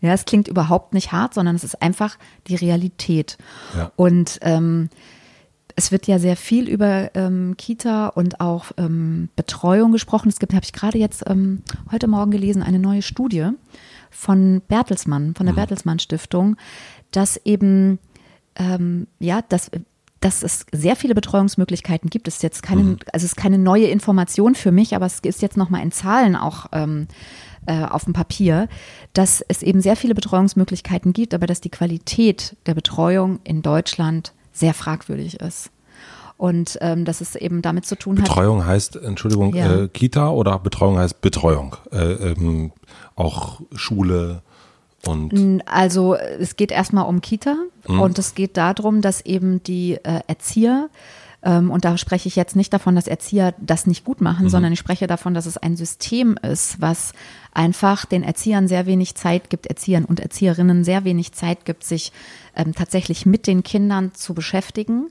Ja, 0.00 0.12
es 0.12 0.24
klingt 0.24 0.48
überhaupt 0.48 0.94
nicht 0.94 1.12
hart, 1.12 1.34
sondern 1.34 1.54
es 1.54 1.62
ist 1.62 1.80
einfach 1.80 2.18
die 2.48 2.56
Realität. 2.56 3.38
Ja. 3.76 3.92
Und 3.94 4.40
ähm, 4.42 4.90
es 5.76 5.92
wird 5.92 6.06
ja 6.06 6.18
sehr 6.18 6.36
viel 6.36 6.68
über 6.68 7.14
ähm, 7.14 7.54
Kita 7.56 8.08
und 8.08 8.40
auch 8.40 8.72
ähm, 8.76 9.28
Betreuung 9.36 9.92
gesprochen. 9.92 10.28
Es 10.28 10.38
gibt, 10.38 10.54
habe 10.54 10.64
ich 10.64 10.72
gerade 10.72 10.98
jetzt 10.98 11.24
ähm, 11.26 11.62
heute 11.90 12.08
Morgen 12.08 12.30
gelesen, 12.30 12.62
eine 12.62 12.78
neue 12.78 13.02
Studie 13.02 13.50
von 14.10 14.62
Bertelsmann, 14.68 15.34
von 15.34 15.46
der 15.46 15.54
Bertelsmann 15.54 15.98
Stiftung, 15.98 16.56
dass 17.10 17.38
eben 17.44 17.98
ähm, 18.56 19.06
ja, 19.18 19.42
dass 19.48 19.70
dass 20.20 20.44
es 20.44 20.66
sehr 20.70 20.94
viele 20.94 21.16
Betreuungsmöglichkeiten 21.16 22.08
gibt. 22.08 22.28
Es 22.28 22.36
ist 22.36 22.42
jetzt 22.44 22.62
keine, 22.62 22.96
also 23.12 23.24
es 23.24 23.32
ist 23.32 23.36
keine 23.36 23.58
neue 23.58 23.86
Information 23.86 24.54
für 24.54 24.70
mich, 24.70 24.94
aber 24.94 25.04
es 25.04 25.18
ist 25.18 25.42
jetzt 25.42 25.56
nochmal 25.56 25.82
in 25.82 25.90
Zahlen 25.90 26.36
auch 26.36 26.66
ähm, 26.70 27.08
äh, 27.66 27.82
auf 27.82 28.04
dem 28.04 28.12
Papier, 28.12 28.68
dass 29.14 29.44
es 29.48 29.64
eben 29.64 29.80
sehr 29.80 29.96
viele 29.96 30.14
Betreuungsmöglichkeiten 30.14 31.12
gibt, 31.12 31.34
aber 31.34 31.48
dass 31.48 31.60
die 31.60 31.70
Qualität 31.70 32.56
der 32.66 32.74
Betreuung 32.74 33.40
in 33.42 33.62
Deutschland 33.62 34.32
sehr 34.52 34.74
fragwürdig 34.74 35.40
ist. 35.40 35.70
Und 36.36 36.76
ähm, 36.80 37.04
dass 37.04 37.20
es 37.20 37.36
eben 37.36 37.62
damit 37.62 37.86
zu 37.86 37.96
tun 37.96 38.18
hat. 38.18 38.24
Betreuung 38.24 38.66
heißt, 38.66 38.96
Entschuldigung, 38.96 39.54
Ja. 39.54 39.82
äh, 39.82 39.88
Kita 39.88 40.28
oder 40.30 40.58
Betreuung 40.58 40.98
heißt 40.98 41.20
Betreuung? 41.20 41.76
Äh, 41.92 42.32
ähm, 42.32 42.72
auch 43.14 43.60
Schule 43.74 44.42
und 45.06 45.62
Also 45.66 46.14
es 46.14 46.56
geht 46.56 46.70
erstmal 46.70 47.06
um 47.06 47.20
Kita 47.20 47.56
und 47.86 48.18
es 48.18 48.34
geht 48.34 48.56
darum, 48.56 49.02
dass 49.02 49.20
eben 49.20 49.62
die 49.62 49.94
äh, 49.94 50.20
Erzieher, 50.28 50.88
und 51.70 51.84
da 51.84 51.98
spreche 51.98 52.28
ich 52.28 52.36
jetzt 52.36 52.54
nicht 52.54 52.72
davon, 52.72 52.94
dass 52.94 53.08
Erzieher 53.08 53.54
das 53.58 53.86
nicht 53.86 54.04
gut 54.04 54.20
machen, 54.20 54.48
sondern 54.48 54.72
ich 54.72 54.78
spreche 54.78 55.06
davon, 55.06 55.34
dass 55.34 55.46
es 55.46 55.56
ein 55.56 55.76
System 55.76 56.36
ist, 56.36 56.80
was 56.80 57.12
einfach 57.52 58.04
den 58.06 58.22
Erziehern 58.22 58.68
sehr 58.68 58.86
wenig 58.86 59.16
Zeit 59.16 59.50
gibt, 59.50 59.66
Erziehern 59.66 60.04
und 60.04 60.20
Erzieherinnen 60.20 60.84
sehr 60.84 61.04
wenig 61.04 61.32
Zeit 61.32 61.64
gibt, 61.64 61.84
sich 61.84 62.12
ähm, 62.54 62.74
tatsächlich 62.74 63.26
mit 63.26 63.46
den 63.46 63.62
Kindern 63.62 64.14
zu 64.14 64.34
beschäftigen. 64.34 65.08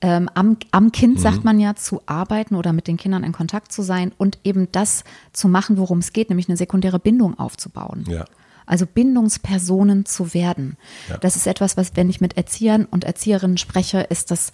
Ähm, 0.00 0.28
am, 0.34 0.56
am 0.70 0.90
Kind 0.92 1.20
sagt 1.20 1.44
man 1.44 1.60
ja 1.60 1.74
zu 1.74 2.02
arbeiten 2.06 2.56
oder 2.56 2.72
mit 2.72 2.88
den 2.88 2.96
Kindern 2.96 3.24
in 3.24 3.32
Kontakt 3.32 3.72
zu 3.72 3.82
sein 3.82 4.12
und 4.18 4.38
eben 4.42 4.68
das 4.72 5.04
zu 5.32 5.48
machen, 5.48 5.78
worum 5.78 5.98
es 5.98 6.12
geht, 6.12 6.28
nämlich 6.28 6.48
eine 6.48 6.56
sekundäre 6.56 6.98
Bindung 6.98 7.38
aufzubauen. 7.38 8.04
ja. 8.08 8.24
Also 8.64 8.86
Bindungspersonen 8.86 10.06
zu 10.06 10.34
werden. 10.34 10.76
Ja. 11.08 11.18
Das 11.18 11.34
ist 11.34 11.48
etwas, 11.48 11.76
was, 11.76 11.96
wenn 11.96 12.08
ich 12.08 12.20
mit 12.20 12.36
Erziehern 12.36 12.84
und 12.84 13.02
Erzieherinnen 13.02 13.58
spreche, 13.58 14.02
ist 14.02 14.30
das, 14.30 14.52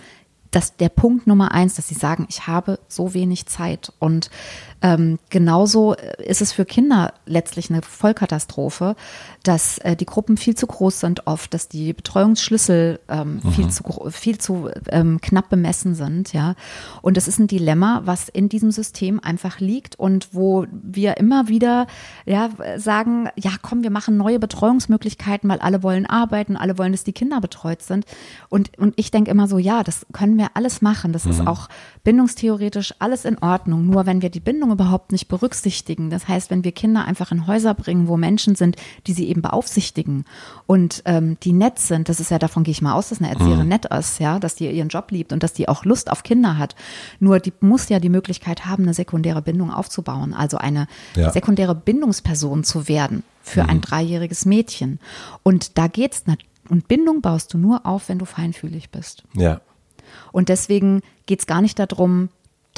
das 0.51 0.77
der 0.77 0.89
Punkt 0.89 1.27
Nummer 1.27 1.53
eins, 1.53 1.75
dass 1.75 1.89
sie 1.89 1.95
sagen, 1.95 2.27
ich 2.29 2.47
habe 2.47 2.79
so 2.89 3.15
wenig 3.15 3.47
Zeit. 3.47 3.93
Und 3.99 4.31
ähm, 4.81 5.19
genauso 5.31 5.95
ist 5.95 6.41
es 6.41 6.53
für 6.53 6.65
Kinder 6.65 7.13
letztlich 7.27 7.71
eine 7.71 7.83
Vollkatastrophe, 7.83 8.95
dass 9.43 9.79
äh, 9.79 9.97
die 9.97 10.07
Gruppen 10.07 10.37
viel 10.37 10.55
zu 10.55 10.67
groß 10.67 11.01
sind 11.01 11.27
oft, 11.27 11.53
dass 11.53 11.69
die 11.69 11.93
Betreuungsschlüssel 11.93 13.01
ähm, 13.09 13.41
viel 13.55 13.69
zu 13.69 13.83
viel 14.11 14.39
zu 14.39 14.71
ähm, 14.91 15.21
knapp 15.21 15.49
bemessen 15.49 15.95
sind, 15.95 16.33
ja. 16.33 16.55
Und 17.03 17.17
es 17.17 17.27
ist 17.27 17.39
ein 17.39 17.49
Dilemma, 17.49 18.03
was 18.05 18.29
in 18.29 18.49
diesem 18.49 18.71
System 18.71 19.21
einfach 19.21 19.59
liegt 19.59 19.99
und 19.99 20.29
wo 20.33 20.67
wir 20.71 21.17
immer 21.17 21.49
wieder 21.49 21.87
ja 22.25 22.51
sagen, 22.77 23.29
ja 23.37 23.53
komm, 23.61 23.83
wir 23.83 23.91
machen 23.91 24.17
neue 24.17 24.39
Betreuungsmöglichkeiten, 24.39 25.49
weil 25.51 25.59
alle 25.59 25.83
wollen 25.83 26.07
arbeiten, 26.07 26.57
alle 26.57 26.79
wollen, 26.79 26.93
dass 26.93 27.05
die 27.05 27.13
Kinder 27.13 27.41
betreut 27.41 27.83
sind. 27.83 28.05
Und, 28.49 28.79
und 28.79 28.95
ich 28.97 29.11
denke 29.11 29.31
immer 29.31 29.49
so, 29.49 29.59
ja, 29.59 29.83
das 29.83 30.07
können 30.13 30.39
wir 30.39 30.49
alles 30.55 30.83
machen. 30.83 31.13
Das 31.13 31.27
ist 31.27 31.47
auch 31.47 31.69
bindungstheoretisch 32.05 32.95
alles 32.99 33.25
in 33.25 33.39
Ordnung. 33.39 33.87
Nur 33.87 34.07
wenn 34.07 34.23
wir 34.23 34.31
die 34.31 34.41
Bindung 34.41 34.68
überhaupt 34.71 35.13
nicht 35.13 35.29
berücksichtigen, 35.29 36.11
das 36.11 36.29
heißt, 36.29 36.51
wenn 36.51 36.65
wir 36.65 36.73
Kinder 36.73 37.05
einfach 37.05 37.33
in 37.33 37.47
Häuser 37.47 37.75
bringen, 37.75 38.09
wo 38.09 38.17
Menschen 38.17 38.55
sind, 38.55 38.77
die 39.07 39.13
sie 39.13 39.29
eben 39.29 39.43
beaufsichtigen 39.43 40.25
und 40.67 41.03
ähm, 41.05 41.37
die 41.43 41.53
nett 41.53 41.79
sind, 41.79 42.09
das 42.09 42.21
ist 42.21 42.31
ja, 42.31 42.39
davon 42.39 42.65
gehe 42.65 42.73
ich 42.73 42.83
mal 42.83 42.93
aus, 42.95 43.09
dass 43.09 43.21
eine 43.21 43.31
Erzieherin 43.31 43.69
nett 43.69 43.87
ist, 43.87 44.21
ja, 44.21 44.39
dass 44.39 44.55
die 44.55 44.71
ihren 44.71 44.89
Job 44.89 45.11
liebt 45.11 45.33
und 45.33 45.43
dass 45.43 45.53
die 45.53 45.69
auch 45.69 45.85
Lust 45.85 46.11
auf 46.11 46.23
Kinder 46.23 46.59
hat. 46.59 46.75
Nur 47.21 47.41
die 47.41 47.53
muss 47.61 47.89
ja 47.89 48.01
die 48.01 48.09
Möglichkeit 48.09 48.67
haben, 48.67 48.85
eine 48.85 48.95
sekundäre 48.95 49.43
Bindung 49.43 49.73
aufzubauen, 49.73 50.35
also 50.35 50.59
eine 50.59 50.87
Ja. 51.17 51.31
sekundäre 51.31 51.75
Bindungsperson 51.75 52.65
zu 52.65 52.89
werden 52.89 53.23
für 53.43 53.65
ein 53.65 53.81
dreijähriges 53.81 54.45
Mädchen. 54.45 54.99
Und 55.43 55.79
da 55.79 55.87
geht's 55.89 56.27
nat- 56.27 56.39
und 56.69 56.87
Bindung 56.89 57.23
baust 57.23 57.55
du 57.55 57.59
nur 57.59 57.87
auf, 57.87 58.09
wenn 58.09 58.19
du 58.19 58.27
feinfühlig 58.27 58.91
bist. 58.91 59.25
Ja. 59.35 59.61
Und 60.33 60.49
deswegen 60.49 61.01
geht 61.27 61.41
es 61.41 61.47
gar 61.47 61.63
nicht 61.63 61.79
darum, 61.79 62.29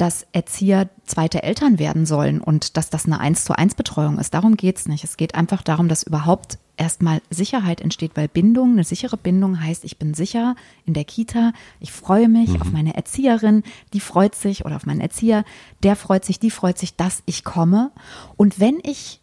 dass 0.01 0.25
Erzieher 0.31 0.89
zweite 1.05 1.43
Eltern 1.43 1.77
werden 1.77 2.07
sollen 2.07 2.41
und 2.41 2.75
dass 2.75 2.89
das 2.89 3.05
eine 3.05 3.19
eins 3.19 3.45
zu 3.45 3.55
eins 3.55 3.75
Betreuung 3.75 4.17
ist. 4.17 4.33
Darum 4.33 4.57
geht 4.57 4.77
es 4.79 4.87
nicht. 4.87 5.03
Es 5.03 5.15
geht 5.15 5.35
einfach 5.35 5.61
darum, 5.61 5.89
dass 5.89 6.01
überhaupt 6.01 6.57
erstmal 6.75 7.21
Sicherheit 7.29 7.81
entsteht, 7.81 8.13
weil 8.15 8.27
Bindung, 8.27 8.71
eine 8.71 8.83
sichere 8.83 9.15
Bindung 9.15 9.61
heißt, 9.61 9.85
ich 9.85 9.99
bin 9.99 10.15
sicher 10.15 10.55
in 10.87 10.95
der 10.95 11.03
Kita, 11.03 11.53
ich 11.79 11.91
freue 11.91 12.29
mich 12.29 12.59
auf 12.59 12.71
meine 12.71 12.95
Erzieherin, 12.95 13.61
die 13.93 13.99
freut 13.99 14.33
sich 14.33 14.65
oder 14.65 14.75
auf 14.75 14.87
meinen 14.87 15.01
Erzieher, 15.01 15.45
der 15.83 15.95
freut 15.95 16.25
sich, 16.25 16.39
die 16.39 16.49
freut 16.49 16.79
sich, 16.79 16.95
dass 16.95 17.21
ich 17.27 17.43
komme. 17.43 17.91
Und 18.37 18.59
wenn 18.59 18.79
ich 18.81 19.21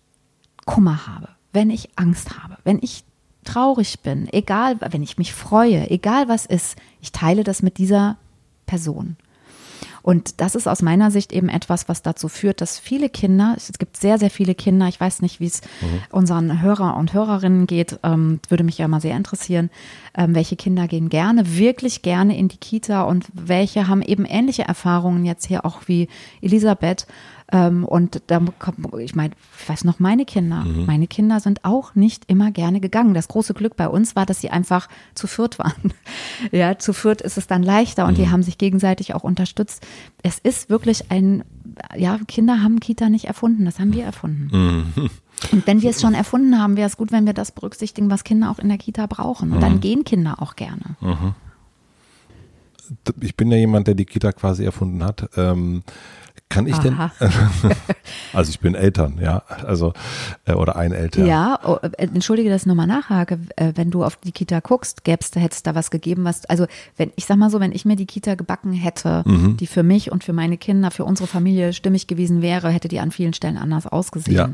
Kummer 0.64 1.08
habe, 1.08 1.30
wenn 1.52 1.70
ich 1.70 1.88
Angst 1.96 2.40
habe, 2.40 2.56
wenn 2.62 2.78
ich 2.80 3.02
traurig 3.42 3.98
bin, 3.98 4.32
egal, 4.32 4.76
wenn 4.92 5.02
ich 5.02 5.18
mich 5.18 5.34
freue, 5.34 5.90
egal 5.90 6.28
was 6.28 6.46
ist, 6.46 6.76
ich 7.00 7.10
teile 7.10 7.42
das 7.42 7.62
mit 7.62 7.78
dieser 7.78 8.16
Person. 8.66 9.16
Und 10.02 10.40
das 10.40 10.54
ist 10.54 10.66
aus 10.66 10.82
meiner 10.82 11.10
Sicht 11.10 11.32
eben 11.32 11.48
etwas, 11.48 11.88
was 11.88 12.02
dazu 12.02 12.28
führt, 12.28 12.60
dass 12.60 12.78
viele 12.78 13.08
Kinder, 13.08 13.54
es 13.56 13.72
gibt 13.78 13.96
sehr, 13.96 14.18
sehr 14.18 14.30
viele 14.30 14.54
Kinder, 14.54 14.88
ich 14.88 15.00
weiß 15.00 15.22
nicht, 15.22 15.40
wie 15.40 15.46
es 15.46 15.60
unseren 16.10 16.62
Hörer 16.62 16.96
und 16.96 17.12
Hörerinnen 17.12 17.66
geht, 17.66 17.98
ähm, 18.02 18.40
würde 18.48 18.64
mich 18.64 18.78
ja 18.78 18.88
mal 18.88 19.00
sehr 19.00 19.16
interessieren, 19.16 19.70
ähm, 20.16 20.34
welche 20.34 20.56
Kinder 20.56 20.88
gehen 20.88 21.08
gerne, 21.08 21.56
wirklich 21.58 22.02
gerne 22.02 22.36
in 22.36 22.48
die 22.48 22.56
Kita 22.56 23.02
und 23.02 23.26
welche 23.32 23.88
haben 23.88 24.02
eben 24.02 24.24
ähnliche 24.24 24.62
Erfahrungen 24.62 25.24
jetzt 25.24 25.46
hier 25.46 25.64
auch 25.64 25.82
wie 25.86 26.08
Elisabeth, 26.40 27.06
Ähm, 27.50 27.84
und 27.84 28.22
da 28.26 28.40
kommt, 28.58 28.78
ich 29.00 29.14
meine, 29.14 29.32
ich 29.58 29.68
weiß 29.68 29.84
noch, 29.84 29.98
meine 29.98 30.26
Kinder, 30.26 30.64
mhm. 30.64 30.84
meine 30.84 31.06
Kinder 31.06 31.40
sind 31.40 31.64
auch 31.64 31.94
nicht 31.94 32.24
immer 32.26 32.50
gerne 32.50 32.78
gegangen. 32.80 33.14
Das 33.14 33.28
große 33.28 33.54
Glück 33.54 33.74
bei 33.76 33.88
uns 33.88 34.16
war, 34.16 34.26
dass 34.26 34.40
sie 34.40 34.50
einfach 34.50 34.88
zu 35.14 35.26
viert 35.26 35.58
waren. 35.58 35.94
ja, 36.52 36.78
zu 36.78 36.92
viert 36.92 37.22
ist 37.22 37.38
es 37.38 37.46
dann 37.46 37.62
leichter 37.62 38.06
und 38.06 38.18
mhm. 38.18 38.22
die 38.22 38.30
haben 38.30 38.42
sich 38.42 38.58
gegenseitig 38.58 39.14
auch 39.14 39.24
unterstützt. 39.24 39.86
Es 40.22 40.38
ist 40.38 40.68
wirklich 40.68 41.10
ein, 41.10 41.42
ja, 41.96 42.18
Kinder 42.28 42.62
haben 42.62 42.80
Kita 42.80 43.08
nicht 43.08 43.24
erfunden, 43.24 43.64
das 43.64 43.78
haben 43.78 43.94
wir 43.94 44.04
erfunden. 44.04 44.50
Mhm. 44.52 45.10
Und 45.52 45.66
wenn 45.66 45.80
wir 45.80 45.90
es 45.90 46.00
schon 46.02 46.14
erfunden 46.14 46.60
haben, 46.60 46.76
wäre 46.76 46.88
es 46.88 46.96
gut, 46.96 47.12
wenn 47.12 47.24
wir 47.24 47.32
das 47.32 47.52
berücksichtigen, 47.52 48.10
was 48.10 48.24
Kinder 48.24 48.50
auch 48.50 48.58
in 48.58 48.68
der 48.68 48.78
Kita 48.78 49.06
brauchen. 49.06 49.52
Und 49.52 49.62
dann 49.62 49.76
mhm. 49.76 49.80
gehen 49.80 50.04
Kinder 50.04 50.42
auch 50.42 50.56
gerne. 50.56 50.96
Mhm. 51.00 51.34
Ich 53.20 53.36
bin 53.36 53.50
ja 53.50 53.56
jemand, 53.56 53.86
der 53.86 53.94
die 53.94 54.06
Kita 54.06 54.32
quasi 54.32 54.64
erfunden 54.64 55.04
hat. 55.04 55.30
Ähm, 55.36 55.82
kann 56.48 56.66
ich 56.66 56.74
Aha. 56.74 57.10
denn? 57.20 57.30
also 58.32 58.50
ich 58.50 58.60
bin 58.60 58.74
Eltern, 58.74 59.18
ja, 59.20 59.42
also 59.66 59.92
äh, 60.46 60.54
oder 60.54 60.76
ein 60.76 60.92
Eltern. 60.92 61.26
Ja, 61.26 61.58
oh, 61.64 61.76
äh, 61.82 61.90
entschuldige, 61.96 62.48
dass 62.48 62.62
ich 62.62 62.66
nochmal 62.66 62.86
nachhake. 62.86 63.38
Äh, 63.56 63.72
wenn 63.74 63.90
du 63.90 64.02
auf 64.04 64.16
die 64.16 64.32
Kita 64.32 64.60
guckst, 64.60 65.04
gäb's, 65.04 65.34
hätte 65.34 65.54
es 65.54 65.62
da 65.62 65.74
was 65.74 65.90
gegeben, 65.90 66.24
was, 66.24 66.46
also 66.46 66.66
wenn 66.96 67.12
ich 67.16 67.26
sag 67.26 67.36
mal 67.36 67.50
so, 67.50 67.60
wenn 67.60 67.72
ich 67.72 67.84
mir 67.84 67.96
die 67.96 68.06
Kita 68.06 68.34
gebacken 68.34 68.72
hätte, 68.72 69.22
mhm. 69.26 69.56
die 69.58 69.66
für 69.66 69.82
mich 69.82 70.10
und 70.10 70.24
für 70.24 70.32
meine 70.32 70.56
Kinder, 70.56 70.90
für 70.90 71.04
unsere 71.04 71.26
Familie 71.26 71.72
stimmig 71.72 72.06
gewesen 72.06 72.40
wäre, 72.40 72.70
hätte 72.70 72.88
die 72.88 73.00
an 73.00 73.10
vielen 73.10 73.34
Stellen 73.34 73.58
anders 73.58 73.86
ausgesehen. 73.86 74.36
Ja. 74.36 74.50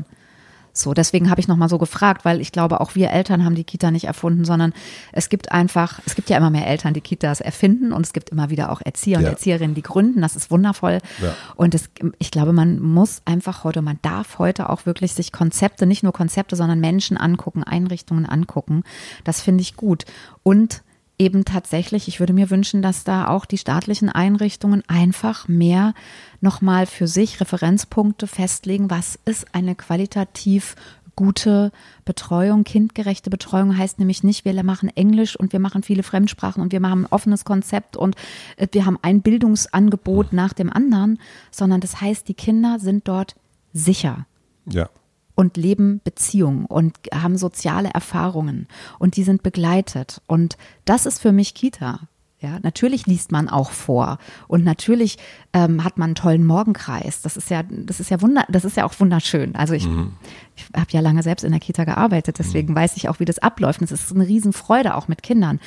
So, 0.77 0.93
deswegen 0.93 1.29
habe 1.29 1.39
ich 1.39 1.47
nochmal 1.47 1.69
so 1.69 1.77
gefragt, 1.77 2.25
weil 2.25 2.41
ich 2.41 2.51
glaube, 2.51 2.81
auch 2.81 2.95
wir 2.95 3.09
Eltern 3.09 3.45
haben 3.45 3.55
die 3.55 3.63
Kita 3.63 3.91
nicht 3.91 4.05
erfunden, 4.05 4.43
sondern 4.43 4.73
es 5.13 5.29
gibt 5.29 5.51
einfach, 5.51 5.99
es 6.05 6.15
gibt 6.15 6.29
ja 6.29 6.37
immer 6.37 6.49
mehr 6.49 6.67
Eltern, 6.67 6.93
die 6.93 7.01
Kitas 7.01 7.39
erfinden 7.39 7.93
und 7.93 8.05
es 8.05 8.13
gibt 8.13 8.29
immer 8.29 8.49
wieder 8.49 8.71
auch 8.71 8.81
Erzieher 8.83 9.19
und 9.19 9.23
ja. 9.23 9.29
Erzieherinnen, 9.29 9.73
die 9.73 9.81
gründen. 9.81 10.21
Das 10.21 10.35
ist 10.35 10.51
wundervoll. 10.51 10.99
Ja. 11.21 11.33
Und 11.55 11.73
es, 11.75 11.89
ich 12.19 12.29
glaube, 12.29 12.51
man 12.53 12.79
muss 12.79 13.21
einfach 13.25 13.63
heute, 13.63 13.81
man 13.81 13.99
darf 14.01 14.37
heute 14.37 14.69
auch 14.69 14.85
wirklich 14.85 15.13
sich 15.13 15.31
Konzepte, 15.31 15.85
nicht 15.85 16.03
nur 16.03 16.13
Konzepte, 16.13 16.55
sondern 16.55 16.79
Menschen 16.79 17.17
angucken, 17.17 17.63
Einrichtungen 17.63 18.25
angucken. 18.25 18.83
Das 19.23 19.41
finde 19.41 19.61
ich 19.61 19.75
gut. 19.75 20.05
Und 20.43 20.83
eben 21.17 21.45
tatsächlich, 21.45 22.07
ich 22.07 22.19
würde 22.19 22.33
mir 22.33 22.49
wünschen, 22.49 22.81
dass 22.81 23.03
da 23.03 23.27
auch 23.27 23.45
die 23.45 23.57
staatlichen 23.57 24.09
Einrichtungen 24.09 24.83
einfach 24.87 25.47
mehr 25.47 25.93
nochmal 26.41 26.85
für 26.85 27.07
sich 27.07 27.39
Referenzpunkte 27.39 28.27
festlegen, 28.27 28.89
was 28.89 29.19
ist 29.25 29.53
eine 29.53 29.75
qualitativ 29.75 30.75
gute 31.15 31.71
Betreuung, 32.03 32.65
kindgerechte 32.65 33.29
Betreuung 33.29 33.77
heißt 33.77 33.99
nämlich 33.99 34.23
nicht, 34.23 34.43
wir 34.43 34.63
machen 34.63 34.89
Englisch 34.89 35.37
und 35.37 35.53
wir 35.53 35.61
machen 35.61 35.81
viele 35.81 36.03
Fremdsprachen 36.03 36.61
und 36.61 36.73
wir 36.73 36.81
machen 36.81 37.05
ein 37.05 37.11
offenes 37.11 37.45
Konzept 37.45 37.95
und 37.95 38.15
äh, 38.57 38.67
wir 38.71 38.85
haben 38.85 38.99
ein 39.01 39.21
Bildungsangebot 39.21 40.33
nach 40.33 40.51
dem 40.51 40.71
anderen, 40.71 41.19
sondern 41.51 41.79
das 41.79 42.01
heißt, 42.01 42.27
die 42.27 42.33
Kinder 42.33 42.79
sind 42.79 43.07
dort 43.07 43.35
sicher. 43.71 44.25
Ja 44.69 44.89
und 45.35 45.57
leben 45.57 46.01
Beziehungen 46.03 46.65
und 46.65 46.97
haben 47.13 47.37
soziale 47.37 47.89
Erfahrungen 47.89 48.67
und 48.99 49.17
die 49.17 49.23
sind 49.23 49.43
begleitet. 49.43 50.21
Und 50.27 50.57
das 50.85 51.05
ist 51.05 51.21
für 51.21 51.31
mich 51.31 51.53
Kita. 51.53 52.07
Ja, 52.41 52.59
natürlich 52.61 53.07
liest 53.07 53.31
man 53.31 53.49
auch 53.49 53.71
vor 53.71 54.19
und 54.47 54.63
natürlich 54.65 55.17
ähm, 55.53 55.83
hat 55.83 55.97
man 55.97 56.09
einen 56.09 56.15
tollen 56.15 56.45
Morgenkreis. 56.45 57.21
Das 57.21 57.37
ist 57.37 57.49
ja, 57.49 57.63
das 57.63 57.99
ist 57.99 58.11
ja 58.11 58.21
wunder, 58.21 58.43
das 58.49 58.65
ist 58.65 58.77
ja 58.77 58.85
auch 58.85 58.93
wunderschön. 58.99 59.55
Also 59.55 59.73
ich, 59.73 59.87
mhm. 59.87 60.11
ich 60.55 60.65
habe 60.75 60.91
ja 60.91 60.99
lange 60.99 61.23
selbst 61.23 61.43
in 61.43 61.51
der 61.51 61.61
Kita 61.61 61.85
gearbeitet, 61.85 62.37
deswegen 62.37 62.73
mhm. 62.73 62.75
weiß 62.75 62.97
ich 62.97 63.07
auch, 63.09 63.19
wie 63.19 63.25
das 63.25 63.39
abläuft. 63.39 63.79
Und 63.79 63.85
es 63.85 63.93
ist 63.93 64.13
eine 64.13 64.27
Riesenfreude 64.27 64.95
auch 64.95 65.07
mit 65.07 65.23
Kindern. 65.23 65.59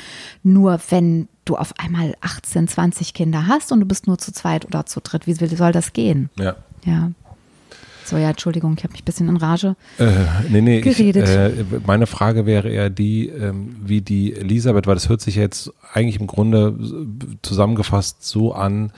Nur 0.45 0.79
wenn 0.91 1.29
du 1.47 1.57
auf 1.57 1.73
einmal 1.79 2.15
18, 2.21 2.69
20 2.69 3.15
Kinder 3.15 3.47
hast 3.47 3.73
und 3.73 3.81
du 3.81 3.87
bist 3.87 4.07
nur 4.07 4.19
zu 4.19 4.31
zweit 4.31 4.67
oder 4.67 4.87
zu 4.87 5.01
dritt, 5.01 5.27
wie 5.27 5.35
soll 5.35 5.73
das 5.73 5.95
gehen? 5.95 6.31
Ja. 6.39 6.55
Ja. 6.85 7.11
So, 8.09 8.16
ja, 8.16 8.31
Entschuldigung, 8.31 8.75
ich 8.79 8.85
habe 8.85 8.92
mich 8.92 9.03
ein 9.03 9.05
bisschen 9.05 9.29
in 9.29 9.37
Rage 9.37 9.77
äh, 9.99 10.07
nee, 10.49 10.62
nee, 10.62 10.81
geredet. 10.81 11.29
Ich, 11.29 11.35
äh, 11.35 11.81
meine 11.87 12.07
Frage 12.07 12.47
wäre 12.47 12.71
eher 12.71 12.88
die, 12.88 13.29
ähm, 13.29 13.77
wie 13.85 14.01
die 14.01 14.35
Elisabeth, 14.35 14.87
weil 14.87 14.94
das 14.94 15.11
hört 15.11 15.21
sich 15.21 15.37
jetzt 15.37 15.71
eigentlich 15.92 16.18
im 16.18 16.27
Grunde 16.27 16.75
zusammengefasst 17.42 18.25
so 18.25 18.55
an, 18.55 18.92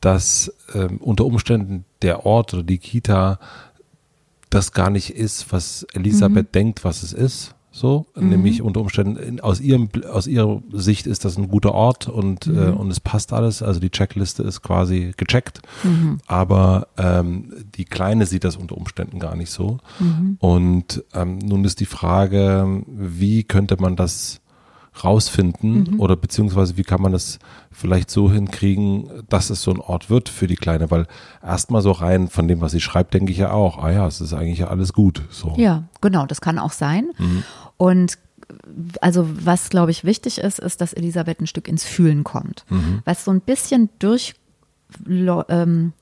dass 0.00 0.54
ähm, 0.74 0.98
unter 0.98 1.24
Umständen 1.24 1.84
der 2.02 2.24
Ort 2.24 2.54
oder 2.54 2.62
die 2.62 2.78
Kita 2.78 3.40
das 4.48 4.72
gar 4.72 4.90
nicht 4.90 5.10
ist, 5.10 5.52
was 5.52 5.84
Elisabeth 5.92 6.46
mhm. 6.46 6.52
denkt, 6.52 6.84
was 6.84 7.02
es 7.02 7.12
ist 7.12 7.56
so, 7.74 8.06
mhm. 8.14 8.28
nämlich 8.28 8.60
unter 8.60 8.80
Umständen 8.80 9.40
aus 9.40 9.58
ihrem 9.60 9.88
aus 10.10 10.26
ihrer 10.26 10.62
Sicht 10.72 11.06
ist 11.06 11.24
das 11.24 11.38
ein 11.38 11.48
guter 11.48 11.72
Ort 11.72 12.06
und 12.06 12.46
mhm. 12.46 12.58
äh, 12.58 12.70
und 12.70 12.90
es 12.90 13.00
passt 13.00 13.32
alles, 13.32 13.62
also 13.62 13.80
die 13.80 13.90
Checkliste 13.90 14.42
ist 14.42 14.62
quasi 14.62 15.14
gecheckt, 15.16 15.62
mhm. 15.82 16.18
aber 16.26 16.88
ähm, 16.98 17.50
die 17.74 17.86
Kleine 17.86 18.26
sieht 18.26 18.44
das 18.44 18.56
unter 18.56 18.76
Umständen 18.76 19.18
gar 19.18 19.36
nicht 19.36 19.50
so 19.50 19.78
mhm. 19.98 20.36
und 20.38 21.02
ähm, 21.14 21.38
nun 21.38 21.64
ist 21.64 21.80
die 21.80 21.86
Frage, 21.86 22.82
wie 22.86 23.42
könnte 23.42 23.80
man 23.80 23.96
das 23.96 24.42
rausfinden 25.02 25.84
mhm. 25.84 26.00
oder 26.00 26.16
beziehungsweise 26.16 26.76
wie 26.76 26.82
kann 26.82 27.00
man 27.00 27.12
das 27.12 27.38
vielleicht 27.70 28.10
so 28.10 28.30
hinkriegen, 28.30 29.08
dass 29.28 29.50
es 29.50 29.62
so 29.62 29.70
ein 29.70 29.80
Ort 29.80 30.10
wird 30.10 30.28
für 30.28 30.46
die 30.46 30.56
Kleine, 30.56 30.90
weil 30.90 31.06
erstmal 31.42 31.82
so 31.82 31.92
rein 31.92 32.28
von 32.28 32.46
dem, 32.46 32.60
was 32.60 32.72
sie 32.72 32.80
schreibt, 32.80 33.14
denke 33.14 33.32
ich 33.32 33.38
ja 33.38 33.52
auch, 33.52 33.78
ah 33.78 33.90
ja, 33.90 34.06
es 34.06 34.20
ist 34.20 34.34
eigentlich 34.34 34.58
ja 34.58 34.68
alles 34.68 34.92
gut. 34.92 35.22
So. 35.30 35.54
Ja, 35.56 35.84
genau, 36.00 36.26
das 36.26 36.40
kann 36.40 36.58
auch 36.58 36.72
sein. 36.72 37.10
Mhm. 37.18 37.42
Und 37.78 38.18
also 39.00 39.28
was, 39.44 39.70
glaube 39.70 39.90
ich, 39.90 40.04
wichtig 40.04 40.38
ist, 40.38 40.58
ist, 40.58 40.80
dass 40.80 40.92
Elisabeth 40.92 41.40
ein 41.40 41.46
Stück 41.46 41.68
ins 41.68 41.84
Fühlen 41.84 42.22
kommt. 42.22 42.64
Mhm. 42.68 43.00
Was 43.04 43.24
so 43.24 43.30
ein 43.30 43.40
bisschen 43.40 43.88
durch 43.98 44.34
ähm, 45.08 45.92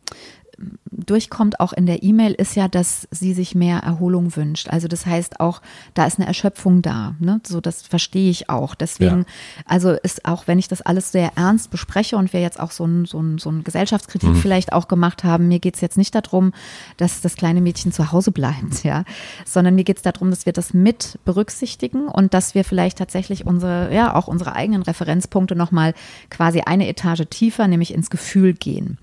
durchkommt 0.91 1.61
auch 1.61 1.73
in 1.73 1.87
der 1.87 2.03
E-Mail, 2.03 2.33
ist 2.33 2.55
ja, 2.55 2.69
dass 2.69 3.09
sie 3.11 3.33
sich 3.33 3.55
mehr 3.55 3.79
Erholung 3.79 4.37
wünscht. 4.37 4.69
Also 4.69 4.89
das 4.89 5.07
heißt 5.07 5.41
auch, 5.41 5.63
da 5.95 6.05
ist 6.07 6.19
eine 6.19 6.27
Erschöpfung 6.27 6.83
da. 6.83 7.15
Ne? 7.19 7.41
So, 7.47 7.61
das 7.61 7.83
verstehe 7.83 8.31
ich 8.31 8.51
auch. 8.51 8.75
Deswegen, 8.75 9.21
ja. 9.21 9.25
also 9.65 9.91
ist 9.91 10.27
auch, 10.27 10.47
wenn 10.47 10.59
ich 10.59 10.69
das 10.69 10.83
alles 10.83 11.13
sehr 11.13 11.33
ernst 11.37 11.71
bespreche 11.71 12.17
und 12.17 12.33
wir 12.33 12.41
jetzt 12.41 12.61
auch 12.61 12.71
so 12.71 12.85
ein, 12.85 13.07
so 13.07 13.21
ein, 13.21 13.39
so 13.39 13.51
ein 13.51 13.65
Gesellschaftskritik 13.65 14.31
mhm. 14.31 14.37
vielleicht 14.37 14.73
auch 14.73 14.89
gemacht 14.89 15.25
haben, 15.25 15.49
mir 15.49 15.59
geht 15.59 15.77
es 15.77 15.81
jetzt 15.81 15.97
nicht 15.97 16.15
darum, 16.15 16.53
dass 16.97 17.21
das 17.21 17.35
kleine 17.35 17.61
Mädchen 17.61 17.93
zu 17.93 18.13
Hause 18.13 18.31
bleibt, 18.31 18.85
ja, 18.85 19.05
sondern 19.45 19.75
mir 19.75 19.85
geht 19.85 19.97
es 19.97 20.03
darum, 20.03 20.31
dass 20.31 20.47
wir 20.47 20.53
das 20.53 20.75
mit 20.75 21.19
berücksichtigen 21.25 22.09
und 22.09 22.35
dass 22.35 22.55
wir 22.55 22.65
vielleicht 22.65 22.99
tatsächlich 22.99 23.47
unsere, 23.47 23.93
ja, 23.95 24.15
auch 24.15 24.29
unsere 24.29 24.55
eigenen 24.55 24.83
Referenzpunkte 24.83 25.57
nochmal 25.57 25.95
quasi 26.29 26.61
eine 26.61 26.89
Etage 26.89 27.23
tiefer, 27.31 27.67
nämlich 27.69 27.95
ins 27.95 28.11
Gefühl 28.11 28.53
gehen. 28.53 28.99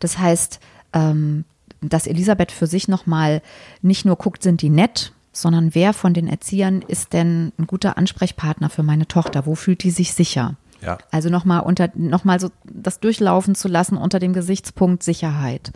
Das 0.00 0.18
heißt, 0.18 0.60
ähm, 0.92 1.44
dass 1.80 2.06
Elisabeth 2.06 2.52
für 2.52 2.66
sich 2.66 2.88
nochmal 2.88 3.42
nicht 3.82 4.04
nur 4.04 4.16
guckt, 4.16 4.42
sind 4.42 4.62
die 4.62 4.70
nett, 4.70 5.12
sondern 5.32 5.74
wer 5.74 5.92
von 5.92 6.14
den 6.14 6.28
Erziehern 6.28 6.82
ist 6.86 7.12
denn 7.12 7.52
ein 7.58 7.66
guter 7.66 7.96
Ansprechpartner 7.96 8.70
für 8.70 8.82
meine 8.82 9.08
Tochter? 9.08 9.46
Wo 9.46 9.54
fühlt 9.54 9.82
die 9.82 9.90
sich 9.90 10.12
sicher? 10.12 10.56
Ja. 10.82 10.98
Also 11.10 11.28
nochmal 11.28 11.60
unter, 11.60 11.90
nochmal 11.94 12.40
so 12.40 12.50
das 12.64 13.00
durchlaufen 13.00 13.54
zu 13.54 13.68
lassen 13.68 13.96
unter 13.96 14.18
dem 14.18 14.32
Gesichtspunkt 14.32 15.02
Sicherheit. 15.02 15.72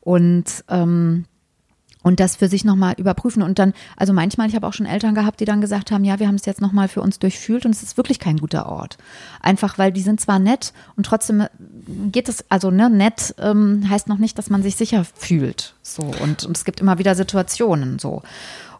Und 0.00 0.64
ähm, 0.68 1.24
und 2.06 2.20
das 2.20 2.36
für 2.36 2.46
sich 2.46 2.64
nochmal 2.64 2.94
überprüfen. 2.98 3.42
Und 3.42 3.58
dann, 3.58 3.72
also 3.96 4.12
manchmal, 4.12 4.48
ich 4.48 4.54
habe 4.54 4.64
auch 4.64 4.72
schon 4.72 4.86
Eltern 4.86 5.16
gehabt, 5.16 5.40
die 5.40 5.44
dann 5.44 5.60
gesagt 5.60 5.90
haben, 5.90 6.04
ja, 6.04 6.20
wir 6.20 6.28
haben 6.28 6.36
es 6.36 6.46
jetzt 6.46 6.60
nochmal 6.60 6.86
für 6.86 7.00
uns 7.00 7.18
durchfühlt 7.18 7.66
und 7.66 7.74
es 7.74 7.82
ist 7.82 7.96
wirklich 7.96 8.20
kein 8.20 8.36
guter 8.36 8.66
Ort. 8.66 8.96
Einfach, 9.40 9.76
weil 9.76 9.90
die 9.90 10.02
sind 10.02 10.20
zwar 10.20 10.38
nett 10.38 10.72
und 10.94 11.04
trotzdem 11.04 11.48
geht 12.12 12.28
es, 12.28 12.44
also 12.48 12.70
ne, 12.70 12.90
nett 12.90 13.34
ähm, 13.38 13.90
heißt 13.90 14.06
noch 14.06 14.18
nicht, 14.18 14.38
dass 14.38 14.50
man 14.50 14.62
sich 14.62 14.76
sicher 14.76 15.04
fühlt. 15.16 15.74
So, 15.82 16.02
und, 16.22 16.44
und 16.44 16.56
es 16.56 16.64
gibt 16.64 16.78
immer 16.78 16.98
wieder 16.98 17.16
Situationen 17.16 17.98
so. 17.98 18.22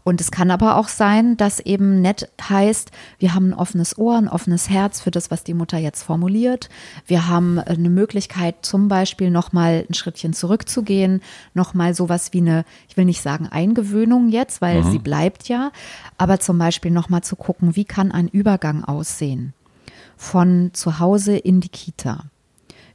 Und 0.06 0.20
es 0.20 0.30
kann 0.30 0.52
aber 0.52 0.76
auch 0.76 0.86
sein, 0.86 1.36
dass 1.36 1.58
eben 1.58 2.00
nett 2.00 2.30
heißt, 2.40 2.92
wir 3.18 3.34
haben 3.34 3.48
ein 3.48 3.54
offenes 3.54 3.98
Ohr, 3.98 4.16
ein 4.16 4.28
offenes 4.28 4.70
Herz 4.70 5.00
für 5.00 5.10
das, 5.10 5.32
was 5.32 5.42
die 5.42 5.52
Mutter 5.52 5.78
jetzt 5.78 6.04
formuliert. 6.04 6.68
Wir 7.06 7.26
haben 7.26 7.58
eine 7.58 7.90
Möglichkeit, 7.90 8.54
zum 8.62 8.86
Beispiel 8.86 9.32
nochmal 9.32 9.84
ein 9.90 9.94
Schrittchen 9.94 10.32
zurückzugehen, 10.32 11.22
nochmal 11.54 11.92
sowas 11.92 12.32
wie 12.32 12.38
eine, 12.38 12.64
ich 12.88 12.96
will 12.96 13.04
nicht 13.04 13.20
sagen 13.20 13.48
Eingewöhnung 13.48 14.28
jetzt, 14.28 14.60
weil 14.62 14.84
mhm. 14.84 14.92
sie 14.92 15.00
bleibt 15.00 15.48
ja, 15.48 15.72
aber 16.18 16.38
zum 16.38 16.56
Beispiel 16.56 16.92
nochmal 16.92 17.24
zu 17.24 17.34
gucken, 17.34 17.74
wie 17.74 17.84
kann 17.84 18.12
ein 18.12 18.28
Übergang 18.28 18.84
aussehen 18.84 19.54
von 20.16 20.70
zu 20.72 21.00
Hause 21.00 21.36
in 21.36 21.60
die 21.60 21.68
Kita 21.68 22.26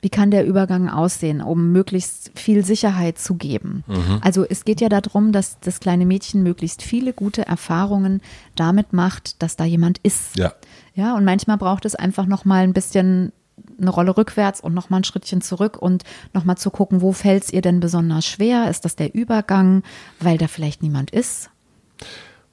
wie 0.01 0.09
kann 0.09 0.31
der 0.31 0.45
Übergang 0.45 0.89
aussehen, 0.89 1.41
um 1.41 1.71
möglichst 1.71 2.31
viel 2.35 2.65
Sicherheit 2.65 3.19
zu 3.19 3.35
geben. 3.35 3.83
Mhm. 3.87 4.19
Also 4.21 4.45
es 4.47 4.65
geht 4.65 4.81
ja 4.81 4.89
darum, 4.89 5.31
dass 5.31 5.59
das 5.59 5.79
kleine 5.79 6.05
Mädchen 6.05 6.43
möglichst 6.43 6.81
viele 6.81 7.13
gute 7.13 7.45
Erfahrungen 7.45 8.21
damit 8.55 8.93
macht, 8.93 9.41
dass 9.41 9.55
da 9.55 9.63
jemand 9.65 9.99
ist. 9.99 10.35
Ja. 10.35 10.53
Ja, 10.93 11.15
und 11.15 11.23
manchmal 11.23 11.57
braucht 11.57 11.85
es 11.85 11.95
einfach 11.95 12.25
noch 12.25 12.43
mal 12.43 12.63
ein 12.63 12.73
bisschen 12.73 13.31
eine 13.79 13.89
Rolle 13.89 14.17
rückwärts 14.17 14.61
und 14.61 14.73
noch 14.73 14.89
mal 14.89 14.97
ein 14.97 15.03
Schrittchen 15.03 15.41
zurück 15.41 15.77
und 15.77 16.03
noch 16.33 16.43
mal 16.43 16.55
zu 16.55 16.69
gucken, 16.71 17.01
wo 17.01 17.11
fällt 17.11 17.43
es 17.43 17.53
ihr 17.53 17.61
denn 17.61 17.79
besonders 17.79 18.25
schwer? 18.25 18.69
Ist 18.69 18.85
das 18.85 18.95
der 18.95 19.13
Übergang, 19.13 19.83
weil 20.19 20.37
da 20.37 20.47
vielleicht 20.47 20.81
niemand 20.81 21.11
ist, 21.11 21.49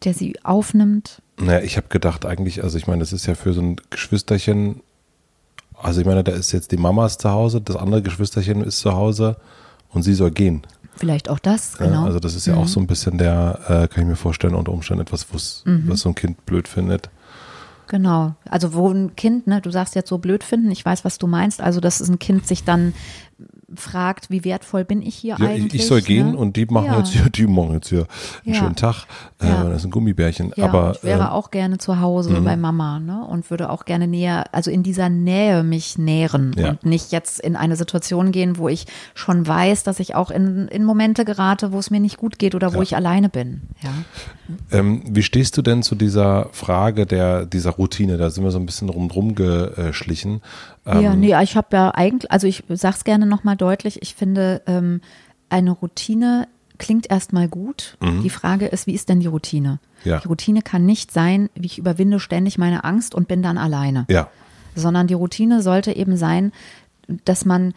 der 0.05 0.15
sie 0.15 0.37
aufnimmt? 0.45 1.23
Naja, 1.39 1.61
ich 1.61 1.77
habe 1.77 1.89
gedacht 1.89 2.27
eigentlich, 2.27 2.63
also 2.63 2.79
ich 2.79 2.87
meine, 2.87 3.01
das 3.01 3.13
ist 3.13 3.27
ja 3.27 3.35
für 3.35 3.53
so 3.53 3.61
ein 3.61 3.77
Geschwisterchen 3.91 4.81
also 5.81 6.01
ich 6.01 6.07
meine, 6.07 6.25
da 6.25 6.33
ist 6.33 6.53
jetzt 6.53 6.73
die 6.73 6.77
Mama 6.77 7.07
ist 7.07 7.21
zu 7.21 7.31
Hause, 7.31 7.61
das 7.61 7.77
andere 7.77 8.03
Geschwisterchen 8.03 8.63
ist 8.63 8.79
zu 8.81 8.93
Hause 8.95 9.37
und 9.91 10.03
sie 10.03 10.15
soll 10.15 10.31
gehen. 10.31 10.63
Vielleicht 10.97 11.29
auch 11.31 11.39
das, 11.39 11.79
genau. 11.79 11.93
Ja, 12.01 12.05
also 12.05 12.19
das 12.19 12.35
ist 12.35 12.47
ja 12.47 12.55
Mhm. 12.57 12.61
auch 12.63 12.69
so 12.69 12.81
ein 12.81 12.87
bisschen 12.89 13.19
der, 13.19 13.61
äh, 13.69 13.89
kann 13.89 14.03
ich 14.03 14.09
mir 14.09 14.17
vorstellen, 14.17 14.55
unter 14.57 14.73
Umständen 14.73 15.03
etwas, 15.03 15.27
Mhm. 15.65 15.85
was 15.87 16.01
so 16.01 16.09
ein 16.09 16.15
Kind 16.17 16.45
blöd 16.45 16.67
findet. 16.67 17.09
Genau. 17.87 18.35
Also 18.45 18.75
wo 18.75 18.91
ein 18.91 19.15
Kind, 19.17 19.47
ne, 19.47 19.61
du 19.61 19.71
sagst 19.71 19.95
jetzt 19.95 20.09
so 20.11 20.19
blöd 20.19 20.45
finden, 20.45 20.71
ich 20.71 20.85
weiß, 20.85 21.05
was 21.05 21.17
du 21.19 21.27
meinst. 21.27 21.61
Also 21.63 21.81
dass 21.81 22.01
ein 22.01 22.19
Kind 22.19 22.47
sich 22.47 22.65
dann 22.65 22.93
fragt, 23.75 24.31
wie 24.31 24.45
wertvoll 24.45 24.85
bin 24.85 25.03
ich 25.03 25.15
hier 25.15 25.37
Ja, 25.39 25.47
eigentlich? 25.47 25.83
ich, 25.83 25.87
soll 25.87 26.01
gehen 26.01 26.31
ne? 26.33 26.37
und 26.39 26.57
die 26.57 26.65
machen 26.67 26.87
Ja. 26.87 26.99
jetzt 26.99 27.11
hier, 27.11 27.29
die 27.31 27.47
machen 27.47 27.73
jetzt 27.75 27.89
hier 27.89 28.07
einen 28.45 28.55
Ja. 28.55 28.61
schönen 28.61 28.77
Tag. 28.77 29.05
Äh, 29.41 29.49
Ja. 29.49 29.65
Das 29.65 29.79
ist 29.79 29.85
ein 29.85 29.91
Gummibärchen. 29.91 30.53
Aber 30.61 30.93
ich 30.97 31.03
wäre 31.05 31.21
ähm, 31.25 31.27
auch 31.29 31.51
gerne 31.51 31.79
zu 31.79 32.01
Hause 32.01 32.41
bei 32.41 32.57
Mama, 32.57 32.99
ne? 32.99 33.25
Und 33.27 33.51
würde 33.51 33.69
auch 33.71 33.85
gerne 33.85 34.07
näher, 34.07 34.47
also 34.53 34.71
in 34.71 34.83
dieser 34.83 35.09
Nähe 35.11 35.63
mich 35.63 35.99
nähren 35.99 36.55
und 36.55 36.85
nicht 36.85 37.13
jetzt 37.13 37.41
in 37.41 37.57
eine 37.57 37.77
Situation 37.77 38.33
gehen, 38.33 38.57
wo 38.57 38.69
ich 38.69 38.87
schon 39.15 39.47
weiß, 39.47 39.83
dass 39.83 40.01
ich 40.01 40.15
auch 40.15 40.31
in, 40.31 40.69
in 40.69 40.85
Momente 40.85 41.25
gerate, 41.25 41.73
wo 41.73 41.79
es 41.79 41.91
mir 41.91 42.01
nicht 42.01 42.17
gut 42.17 42.39
geht 42.39 42.55
oder 42.55 42.73
wo 42.75 42.81
ich 42.83 42.97
alleine 42.97 43.29
bin. 43.29 43.63
Ja. 43.83 43.91
ähm, 44.73 45.03
wie 45.07 45.23
stehst 45.23 45.57
du 45.57 45.63
denn 45.63 45.83
zu 45.83 45.95
dieser 45.95 46.49
Frage 46.53 47.05
der 47.07 47.45
dieser 47.45 47.71
Routine? 47.73 48.17
Da 48.17 48.31
sind 48.31 48.45
wir 48.45 48.51
so 48.51 48.59
ein 48.59 48.67
bisschen 48.67 48.89
drum 48.89 49.09
drum 49.09 49.35
geschlichen. 49.35 50.35
Ähm, 50.35 50.41
ja, 51.01 51.15
nee, 51.15 51.35
ich 51.43 51.57
habe 51.57 51.69
ja 51.73 51.91
eigentlich, 51.91 52.31
also 52.31 52.47
ich 52.47 52.65
sag's 52.69 53.05
gerne 53.05 53.27
nochmal 53.27 53.57
deutlich, 53.57 54.03
ich 54.03 54.15
finde, 54.15 54.63
ähm, 54.67 55.01
eine 55.49 55.73
Routine 55.73 56.49
klingt 56.79 57.11
erstmal 57.11 57.49
gut. 57.49 57.97
Die 58.23 58.31
Frage 58.31 58.67
ist, 58.67 58.87
wie 58.87 58.95
ist 58.95 59.09
denn 59.09 59.19
die 59.19 59.27
Routine? 59.27 59.81
Mhm. 60.05 60.11
Ja. 60.11 60.21
Die 60.21 60.29
Routine 60.29 60.63
kann 60.63 60.87
nicht 60.87 61.11
sein, 61.11 61.51
wie 61.57 61.67
ich 61.67 61.79
überwinde 61.79 62.21
ständig 62.21 62.57
meine 62.57 62.85
Angst 62.85 63.17
und 63.17 63.27
bin 63.27 63.43
dann 63.43 63.59
alleine. 63.59 64.07
Ja, 64.09 64.29
sondern 64.79 65.07
die 65.07 65.15
Routine 65.15 65.63
sollte 65.63 65.95
eben 65.95 66.17
sein, 66.17 66.53
dass 67.25 67.45
man 67.45 67.75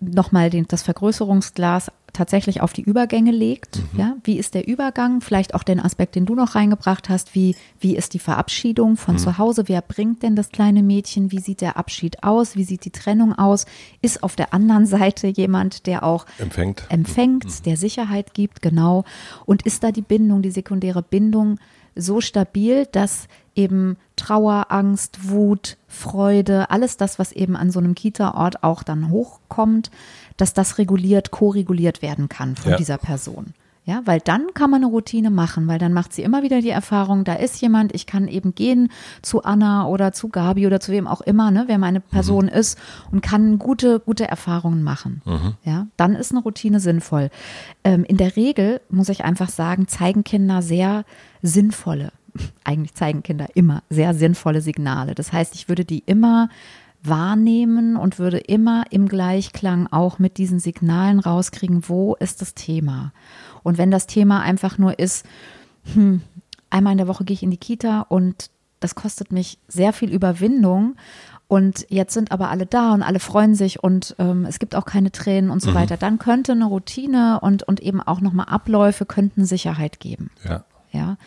nochmal 0.00 0.50
den, 0.50 0.66
das 0.68 0.82
Vergrößerungsglas 0.82 1.92
tatsächlich 2.12 2.60
auf 2.60 2.72
die 2.72 2.82
Übergänge 2.82 3.30
legt. 3.30 3.82
Mhm. 3.92 4.00
Ja, 4.00 4.16
wie 4.24 4.36
ist 4.38 4.54
der 4.54 4.66
Übergang? 4.66 5.20
Vielleicht 5.20 5.54
auch 5.54 5.62
den 5.62 5.78
Aspekt, 5.78 6.16
den 6.16 6.26
du 6.26 6.34
noch 6.34 6.56
reingebracht 6.56 7.08
hast. 7.08 7.36
Wie, 7.36 7.54
wie 7.78 7.96
ist 7.96 8.14
die 8.14 8.18
Verabschiedung 8.18 8.92
Mhm. 8.92 8.96
von 8.96 9.18
zu 9.18 9.38
Hause? 9.38 9.64
Wer 9.66 9.80
bringt 9.80 10.22
denn 10.24 10.34
das 10.34 10.48
kleine 10.50 10.82
Mädchen? 10.82 11.30
Wie 11.30 11.38
sieht 11.38 11.60
der 11.60 11.76
Abschied 11.76 12.24
aus? 12.24 12.56
Wie 12.56 12.64
sieht 12.64 12.84
die 12.84 12.90
Trennung 12.90 13.34
aus? 13.38 13.64
Ist 14.02 14.24
auf 14.24 14.34
der 14.34 14.52
anderen 14.52 14.86
Seite 15.14 15.28
jemand, 15.28 15.86
der 15.86 16.02
auch 16.02 16.26
empfängt. 16.38 16.84
empfängt, 16.88 17.64
der 17.66 17.76
Sicherheit 17.76 18.34
gibt, 18.34 18.60
genau. 18.62 19.04
Und 19.46 19.62
ist 19.62 19.84
da 19.84 19.92
die 19.92 20.02
Bindung, 20.02 20.42
die 20.42 20.50
sekundäre 20.50 21.02
Bindung 21.02 21.58
so 21.94 22.20
stabil, 22.20 22.86
dass 22.90 23.28
eben 23.54 23.96
Trauer, 24.16 24.66
Angst, 24.70 25.28
Wut, 25.30 25.76
Freude, 25.88 26.70
alles 26.70 26.96
das, 26.96 27.18
was 27.18 27.32
eben 27.32 27.56
an 27.56 27.70
so 27.70 27.78
einem 27.80 27.94
Kita-Ort 27.94 28.62
auch 28.62 28.82
dann 28.82 29.10
hochkommt, 29.10 29.90
dass 30.36 30.54
das 30.54 30.78
reguliert, 30.78 31.30
ko-reguliert 31.30 32.02
werden 32.02 32.28
kann 32.28 32.56
von 32.56 32.72
Ja. 32.72 32.76
dieser 32.78 32.98
Person. 32.98 33.54
Ja, 33.86 34.02
weil 34.04 34.20
dann 34.20 34.48
kann 34.54 34.70
man 34.70 34.84
eine 34.84 34.92
Routine 34.92 35.30
machen, 35.30 35.66
weil 35.66 35.78
dann 35.78 35.94
macht 35.94 36.12
sie 36.12 36.22
immer 36.22 36.42
wieder 36.42 36.60
die 36.60 36.68
Erfahrung, 36.68 37.24
da 37.24 37.32
ist 37.32 37.60
jemand, 37.60 37.94
ich 37.94 38.06
kann 38.06 38.28
eben 38.28 38.54
gehen 38.54 38.90
zu 39.22 39.42
Anna 39.42 39.86
oder 39.86 40.12
zu 40.12 40.28
Gabi 40.28 40.66
oder 40.66 40.80
zu 40.80 40.92
wem 40.92 41.08
auch 41.08 41.22
immer, 41.22 41.50
ne, 41.50 41.64
wer 41.66 41.78
meine 41.78 41.98
Person 42.00 42.46
ist 42.46 42.78
und 43.10 43.22
kann 43.22 43.58
gute, 43.58 43.98
gute 43.98 44.28
Erfahrungen 44.28 44.82
machen. 44.82 45.22
Ja, 45.64 45.86
dann 45.96 46.14
ist 46.14 46.30
eine 46.30 46.42
Routine 46.42 46.78
sinnvoll. 46.78 47.30
Ähm, 47.82 48.04
in 48.04 48.18
der 48.18 48.36
Regel, 48.36 48.80
muss 48.90 49.08
ich 49.08 49.24
einfach 49.24 49.48
sagen, 49.48 49.88
zeigen 49.88 50.24
Kinder 50.24 50.60
sehr 50.60 51.04
sinnvolle, 51.42 52.12
eigentlich 52.64 52.94
zeigen 52.94 53.22
Kinder 53.22 53.48
immer 53.54 53.82
sehr 53.90 54.14
sinnvolle 54.14 54.60
Signale. 54.60 55.14
Das 55.14 55.32
heißt, 55.32 55.54
ich 55.54 55.68
würde 55.68 55.84
die 55.84 56.00
immer 56.00 56.48
wahrnehmen 57.02 57.96
und 57.96 58.18
würde 58.18 58.38
immer 58.38 58.84
im 58.90 59.08
Gleichklang 59.08 59.86
auch 59.90 60.18
mit 60.18 60.36
diesen 60.36 60.58
Signalen 60.58 61.18
rauskriegen, 61.18 61.88
wo 61.88 62.14
ist 62.16 62.42
das 62.42 62.54
Thema. 62.54 63.12
Und 63.62 63.78
wenn 63.78 63.90
das 63.90 64.06
Thema 64.06 64.40
einfach 64.40 64.78
nur 64.78 64.98
ist, 64.98 65.24
hm, 65.94 66.20
einmal 66.68 66.92
in 66.92 66.98
der 66.98 67.08
Woche 67.08 67.24
gehe 67.24 67.34
ich 67.34 67.42
in 67.42 67.50
die 67.50 67.56
Kita 67.56 68.02
und 68.02 68.50
das 68.80 68.94
kostet 68.94 69.32
mich 69.32 69.58
sehr 69.68 69.92
viel 69.92 70.10
Überwindung. 70.10 70.96
Und 71.48 71.84
jetzt 71.88 72.14
sind 72.14 72.30
aber 72.30 72.48
alle 72.48 72.64
da 72.64 72.94
und 72.94 73.02
alle 73.02 73.18
freuen 73.18 73.56
sich 73.56 73.82
und 73.82 74.14
ähm, 74.20 74.46
es 74.46 74.60
gibt 74.60 74.76
auch 74.76 74.84
keine 74.84 75.10
Tränen 75.10 75.50
und 75.50 75.60
so 75.60 75.74
weiter. 75.74 75.96
Dann 75.96 76.20
könnte 76.20 76.52
eine 76.52 76.66
Routine 76.66 77.40
und, 77.40 77.64
und 77.64 77.80
eben 77.80 78.00
auch 78.00 78.20
nochmal 78.20 78.46
Abläufe 78.46 79.04
könnten 79.04 79.44
Sicherheit 79.44 79.98
geben. 79.98 80.30
Ja. 80.44 80.64
Ja, 80.92 81.18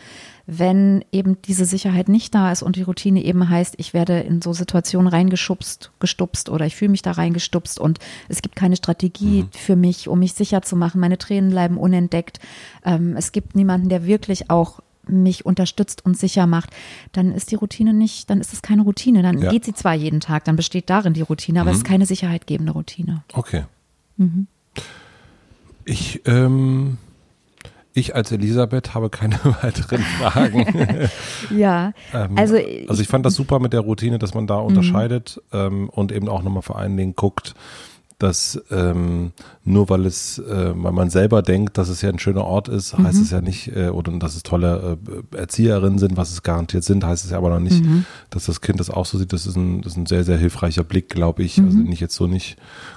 wenn 0.46 1.06
eben 1.12 1.42
diese 1.42 1.64
Sicherheit 1.66 2.10
nicht 2.10 2.36
da 2.36 2.52
ist 2.52 2.64
und 2.64 2.76
die 2.76 2.82
Routine 2.82 3.24
eben 3.24 3.50
heißt, 3.50 3.76
ich 3.78 3.94
werde 3.94 4.20
in 4.20 4.42
so 4.42 4.52
Situationen 4.52 5.08
reingeschubst, 5.08 5.92
gestupst 6.00 6.50
oder 6.50 6.66
ich 6.66 6.76
fühle 6.76 6.92
mich 6.92 7.02
da 7.02 7.12
reingestupst 7.14 7.80
und 7.80 8.00
es 8.28 8.42
gibt 8.42 8.56
keine 8.56 8.76
Strategie 8.76 9.46
für 9.52 9.78
mich, 9.78 10.10
um 10.10 10.20
mich 10.20 10.34
sicher 10.34 10.62
zu 10.62 10.76
machen. 10.76 11.00
Meine 11.00 11.18
Tränen 11.18 11.50
bleiben 11.50 11.78
unentdeckt. 11.78 12.40
Ähm, 12.84 13.16
es 13.16 13.32
gibt 13.32 13.56
niemanden, 13.56 13.88
der 13.88 14.06
wirklich 14.06 14.50
auch 14.50 14.82
mich 15.08 15.46
unterstützt 15.46 16.06
und 16.06 16.18
sicher 16.18 16.48
macht, 16.48 16.70
dann 17.12 17.34
ist 17.34 17.52
die 17.52 17.56
Routine 17.56 17.94
nicht, 17.94 18.30
dann 18.30 18.40
ist 18.40 18.54
es 18.54 18.62
keine 18.62 18.84
Routine. 18.84 19.22
Dann 19.22 19.42
Ja. 19.42 19.50
geht 19.50 19.66
sie 19.66 19.74
zwar 19.74 19.94
jeden 19.94 20.20
Tag, 20.22 20.46
dann 20.46 20.56
besteht 20.56 20.90
darin 20.90 21.14
die 21.14 21.22
Routine, 21.22 21.62
aber 21.62 21.72
es 21.72 21.78
ist 21.78 21.84
keine 21.86 22.06
sicherheitgebende 22.06 22.72
Routine. 22.72 23.24
Okay. 23.34 23.66
Mhm. 24.18 24.48
Ich, 25.86 26.22
ähm, 26.26 26.98
ich 27.94 28.16
als 28.16 28.32
Elisabeth 28.32 28.94
habe 28.94 29.10
keine 29.10 29.36
weiteren 29.62 30.02
Fragen. 30.02 31.10
Ja, 31.56 31.94
Ähm, 32.14 32.38
also, 32.38 32.58
also 32.88 33.02
ich 33.02 33.08
fand 33.08 33.26
das 33.26 33.36
super 33.36 33.60
mit 33.60 33.74
der 33.74 33.82
Routine, 33.82 34.18
dass 34.20 34.34
man 34.34 34.48
da 34.48 34.56
unterscheidet 34.58 35.42
ähm, 35.52 35.90
und 35.90 36.12
eben 36.12 36.28
auch 36.30 36.42
nochmal 36.44 36.64
vor 36.64 36.78
allen 36.78 36.98
Dingen 36.98 37.16
guckt, 37.16 37.54
dass 38.20 38.62
ähm, 38.72 39.34
nur 39.66 39.90
weil 39.90 40.06
es, 40.06 40.40
äh, 40.40 40.72
weil 40.76 40.94
man 40.94 41.10
selber 41.10 41.42
denkt, 41.42 41.78
dass 41.78 41.90
es 41.90 42.02
ja 42.02 42.10
ein 42.10 42.20
schöner 42.20 42.46
Ort 42.46 42.70
ist, 42.70 42.98
heißt 42.98 43.22
es 43.22 43.32
ja 43.32 43.42
nicht, 43.42 43.76
äh, 43.76 43.90
oder 43.90 44.12
dass 44.14 44.36
es 44.36 44.44
tolle 44.44 44.98
äh, 45.34 45.38
Erzieherinnen 45.38 46.00
sind, 46.00 46.16
was 46.16 46.32
es 46.32 46.42
garantiert 46.42 46.86
sind, 46.86 47.04
heißt 47.04 47.26
es 47.26 47.32
ja 47.32 47.38
aber 47.38 47.50
noch 47.50 47.60
nicht, 47.60 47.84
dass 48.30 48.46
das 48.46 48.62
Kind 48.62 48.80
das 48.80 48.90
auch 48.90 49.06
so 49.06 49.18
sieht. 49.18 49.34
Das 49.34 49.46
ist 49.46 49.58
ein, 49.58 49.82
das 49.82 49.94
ist 49.94 49.98
ein 49.98 50.06
sehr, 50.06 50.24
sehr 50.24 50.38
hilfreicher 50.38 50.84
Blick, 50.84 51.10
glaube 51.10 51.44
ich, 51.44 51.60
also 51.60 51.78
den 51.78 51.92
ich 51.92 52.00
jetzt 52.00 52.16
so 52.16 52.28
nicht 52.28 52.56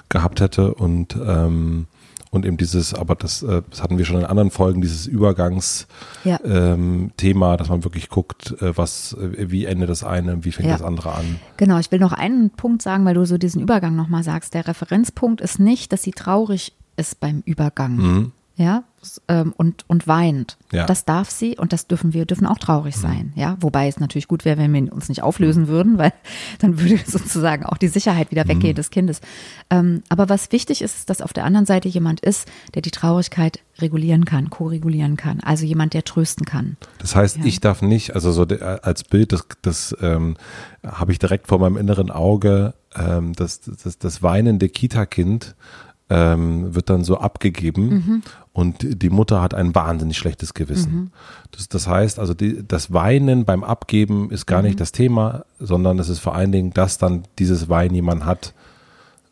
gehabt 0.09 0.39
hätte. 0.39 0.73
Und 0.73 1.17
ähm, 1.21 1.87
und 2.31 2.45
eben 2.45 2.57
dieses, 2.57 2.93
aber 2.93 3.15
das, 3.15 3.41
äh, 3.43 3.61
das 3.69 3.81
hatten 3.81 3.97
wir 3.97 4.05
schon 4.05 4.17
in 4.19 4.25
anderen 4.25 4.51
Folgen, 4.51 4.81
dieses 4.81 5.07
Übergangs 5.07 5.87
Ja. 6.23 6.39
ähm, 6.43 7.11
Thema, 7.17 7.57
dass 7.57 7.69
man 7.69 7.83
wirklich 7.83 8.09
guckt, 8.09 8.55
äh, 8.61 8.75
was, 8.77 9.13
äh, 9.13 9.49
wie 9.49 9.65
endet 9.65 9.89
das 9.89 10.03
eine, 10.03 10.43
wie 10.43 10.51
fängt 10.51 10.67
Ja. 10.69 10.73
das 10.77 10.85
andere 10.85 11.13
an. 11.13 11.39
Genau, 11.57 11.77
ich 11.79 11.91
will 11.91 11.99
noch 11.99 12.13
einen 12.13 12.49
Punkt 12.49 12.81
sagen, 12.81 13.05
weil 13.05 13.13
du 13.15 13.25
so 13.25 13.37
diesen 13.37 13.61
Übergang 13.61 13.95
nochmal 13.95 14.23
sagst. 14.23 14.53
Der 14.53 14.67
Referenzpunkt 14.67 15.41
ist 15.41 15.59
nicht, 15.59 15.91
dass 15.93 16.03
sie 16.03 16.11
traurig 16.11 16.73
ist 16.97 17.19
beim 17.19 17.43
Übergang. 17.45 17.95
Mhm. 17.95 18.31
Ja, 18.57 18.83
ähm, 19.27 19.53
und, 19.55 19.85
und 19.87 20.07
weint. 20.07 20.57
Ja. 20.71 20.85
Das 20.87 21.05
darf 21.05 21.29
sie 21.29 21.57
und 21.57 21.73
das 21.73 21.85
dürfen 21.85 22.13
wir, 22.13 22.25
dürfen 22.25 22.47
auch 22.47 22.57
traurig 22.57 22.97
sein. 22.97 23.31
Ja, 23.35 23.55
wobei 23.61 23.87
es 23.87 23.99
natürlich 23.99 24.27
gut 24.27 24.45
wäre, 24.45 24.57
wenn 24.57 24.73
wir 24.73 24.91
uns 24.91 25.09
nicht 25.09 25.21
auflösen 25.21 25.67
würden, 25.67 25.99
weil 25.99 26.11
dann 26.59 26.79
würde 26.79 26.99
sozusagen 27.05 27.65
auch 27.65 27.77
die 27.77 27.87
Sicherheit 27.87 28.31
wieder 28.31 28.47
weggehen 28.47 28.75
des 28.75 28.89
Kindes. 28.89 29.21
Ähm, 29.69 30.01
aber 30.09 30.27
was 30.27 30.51
wichtig 30.51 30.81
ist, 30.81 30.97
ist, 30.97 31.09
dass 31.11 31.21
auf 31.21 31.33
der 31.33 31.45
anderen 31.45 31.67
Seite 31.67 31.87
jemand 31.87 32.21
ist, 32.21 32.47
der 32.73 32.81
die 32.81 32.89
Traurigkeit 32.89 33.59
regulieren 33.79 34.25
kann, 34.25 34.49
ko-regulieren 34.49 35.17
kann. 35.17 35.39
Also 35.41 35.65
jemand, 35.65 35.93
der 35.93 36.03
trösten 36.03 36.45
kann. 36.45 36.77
Das 36.97 37.15
heißt, 37.15 37.37
Ja. 37.37 37.45
ich 37.45 37.59
darf 37.59 37.83
nicht, 37.83 38.15
also 38.15 38.31
so 38.31 38.45
de, 38.45 38.61
als 38.61 39.03
Bild, 39.03 39.33
das, 39.33 39.45
das 39.61 39.95
ähm, 40.01 40.35
habe 40.83 41.11
ich 41.11 41.19
direkt 41.19 41.47
vor 41.47 41.59
meinem 41.59 41.77
inneren 41.77 42.09
Auge, 42.09 42.73
ähm, 42.95 43.33
das, 43.33 43.61
das, 43.61 43.99
das 43.99 44.23
weinende 44.23 44.67
Kita-Kind 44.69 45.55
ähm, 46.09 46.73
wird 46.73 46.89
dann 46.89 47.03
so 47.03 47.17
abgegeben 47.17 47.89
Mhm. 47.89 48.21
und 48.53 49.01
die 49.03 49.09
Mutter 49.09 49.41
hat 49.41 49.53
ein 49.53 49.75
wahnsinnig 49.75 50.17
schlechtes 50.17 50.53
Gewissen. 50.53 51.11
Das, 51.51 51.67
das 51.67 51.87
heißt, 51.87 52.17
also 52.19 52.33
die, 52.33 52.65
das 52.65 52.93
Weinen 52.93 53.43
beim 53.45 53.63
Abgeben 53.63 54.29
ist 54.31 54.45
gar 54.45 54.59
Mhm. 54.61 54.67
nicht 54.67 54.79
das 54.79 54.91
Thema, 54.93 55.43
sondern 55.59 55.99
es 55.99 56.07
ist 56.09 56.19
vor 56.19 56.33
allen 56.35 56.51
Dingen, 56.53 56.71
dass 56.71 56.97
dann 56.97 57.23
dieses 57.39 57.67
Wein 57.67 57.93
jemand 57.93 58.23
hat, 58.25 58.53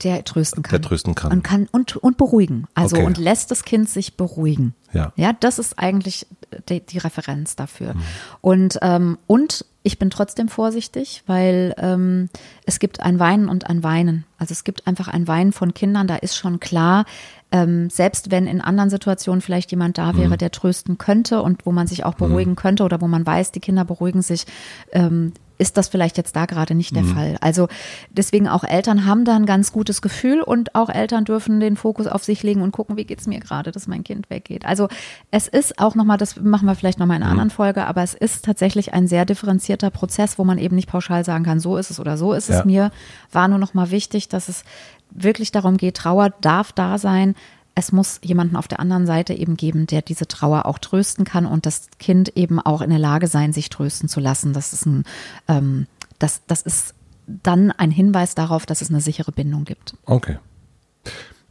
Der 0.03 0.23
trösten 0.23 0.63
kann. 0.63 0.71
der 0.71 0.81
trösten 0.87 1.15
kann. 1.15 1.31
Und 1.31 1.43
kann 1.43 1.67
und, 1.71 1.95
und 1.97 2.17
beruhigen. 2.17 2.67
Also 2.73 2.97
Okay. 2.97 3.05
und 3.05 3.17
lässt 3.17 3.51
das 3.51 3.63
Kind 3.63 3.89
sich 3.89 4.17
beruhigen. 4.17 4.73
Ja. 4.93 5.11
Ja, 5.15 5.33
das 5.33 5.59
ist 5.59 5.77
eigentlich 5.79 6.27
die, 6.69 6.79
die 6.79 6.97
Referenz 6.97 7.55
dafür. 7.55 7.95
Und, 8.41 8.79
ähm, 8.81 9.17
und 9.27 9.65
ich 9.83 9.99
bin 9.99 10.09
trotzdem 10.09 10.47
vorsichtig, 10.47 11.23
weil 11.27 11.75
ähm, 11.77 12.29
es 12.65 12.79
gibt 12.79 13.01
ein 13.01 13.19
Weinen 13.19 13.49
und 13.49 13.69
ein 13.69 13.83
Weinen. 13.83 14.25
Also 14.37 14.51
es 14.53 14.63
gibt 14.63 14.87
einfach 14.87 15.07
ein 15.07 15.27
Weinen 15.27 15.51
von 15.51 15.73
Kindern, 15.73 16.07
da 16.07 16.15
ist 16.15 16.35
schon 16.37 16.59
klar, 16.59 17.05
ähm, 17.51 17.89
selbst 17.89 18.31
wenn 18.31 18.47
in 18.47 18.61
anderen 18.61 18.89
Situationen 18.89 19.41
vielleicht 19.41 19.71
jemand 19.71 19.97
da 19.97 20.17
wäre, 20.17 20.37
der 20.37 20.51
trösten 20.51 20.97
könnte 20.97 21.41
und 21.41 21.65
wo 21.65 21.71
man 21.71 21.87
sich 21.87 22.03
auch 22.03 22.15
beruhigen 22.15 22.55
könnte 22.55 22.83
oder 22.83 22.99
wo 23.01 23.07
man 23.07 23.25
weiß, 23.25 23.51
die 23.51 23.59
Kinder 23.59 23.85
beruhigen 23.85 24.21
sich, 24.21 24.45
ähm, 24.91 25.33
ist 25.57 25.77
das 25.77 25.87
vielleicht 25.87 26.17
jetzt 26.17 26.35
da 26.35 26.45
gerade 26.45 26.75
nicht 26.75 26.95
der 26.95 27.03
Fall. 27.03 27.37
Also 27.41 27.67
deswegen 28.09 28.47
auch 28.47 28.63
Eltern 28.63 29.05
haben 29.05 29.23
da 29.25 29.35
ein 29.35 29.45
ganz 29.45 29.71
gutes 29.71 30.01
Gefühl 30.01 30.41
und 30.41 30.75
auch 30.75 30.89
Eltern 30.89 31.25
dürfen 31.25 31.59
den 31.59 31.77
Fokus 31.77 32.07
auf 32.07 32.23
sich 32.23 32.43
legen 32.43 32.61
und 32.61 32.71
gucken, 32.71 32.97
wie 32.97 33.05
geht's 33.05 33.27
mir 33.27 33.39
gerade, 33.39 33.71
dass 33.71 33.87
mein 33.87 34.03
Kind 34.03 34.29
weggeht. 34.29 34.65
Also 34.65 34.87
es 35.31 35.47
ist 35.47 35.79
auch 35.79 35.95
nochmal, 35.95 36.17
das 36.17 36.35
machen 36.41 36.65
wir 36.67 36.75
vielleicht 36.75 36.99
nochmal 36.99 37.17
in 37.17 37.23
einer 37.23 37.31
anderen 37.31 37.49
Folge, 37.51 37.85
aber 37.87 38.03
es 38.03 38.13
ist 38.13 38.45
tatsächlich 38.45 38.93
ein 38.93 39.07
sehr 39.07 39.25
differenzierter 39.25 39.91
Prozess, 39.91 40.37
wo 40.37 40.43
man 40.43 40.57
eben 40.57 40.75
nicht 40.75 40.89
pauschal 40.89 41.23
sagen 41.23 41.45
kann, 41.45 41.59
so 41.59 41.77
ist 41.77 41.89
es 41.89 41.99
oder 41.99 42.17
so 42.17 42.33
ist 42.33 42.49
Ja. 42.49 42.59
es 42.59 42.65
mir. 42.65 42.91
War 43.31 43.47
nur 43.47 43.59
nochmal 43.59 43.91
wichtig, 43.91 44.27
dass 44.29 44.49
es 44.49 44.63
wirklich 45.11 45.51
darum 45.51 45.77
geht, 45.77 45.95
Trauer 45.95 46.31
darf 46.41 46.73
da 46.73 46.97
sein, 46.97 47.35
es 47.75 47.91
muss 47.91 48.19
jemanden 48.23 48.55
auf 48.55 48.67
der 48.67 48.79
anderen 48.79 49.05
Seite 49.05 49.33
eben 49.33 49.57
geben, 49.57 49.85
der 49.85 50.01
diese 50.01 50.27
Trauer 50.27 50.65
auch 50.65 50.79
trösten 50.79 51.25
kann 51.25 51.45
und 51.45 51.65
das 51.65 51.87
Kind 51.99 52.29
eben 52.37 52.59
auch 52.59 52.81
in 52.81 52.89
der 52.89 52.99
Lage 52.99 53.27
sein, 53.27 53.51
sich 53.53 53.69
trösten 53.69 54.07
zu 54.07 54.21
lassen. 54.21 54.53
Das 54.53 54.71
ist 54.71 54.85
ein, 54.85 55.03
ähm, 55.49 55.85
das, 56.17 56.41
das 56.47 56.61
ist 56.61 56.93
dann 57.27 57.71
ein 57.71 57.91
Hinweis 57.91 58.33
darauf, 58.33 58.65
dass 58.65 58.81
es 58.81 58.89
eine 58.89 59.01
sichere 59.01 59.31
Bindung 59.31 59.65
gibt. 59.65 59.95
Okay. 60.05 60.37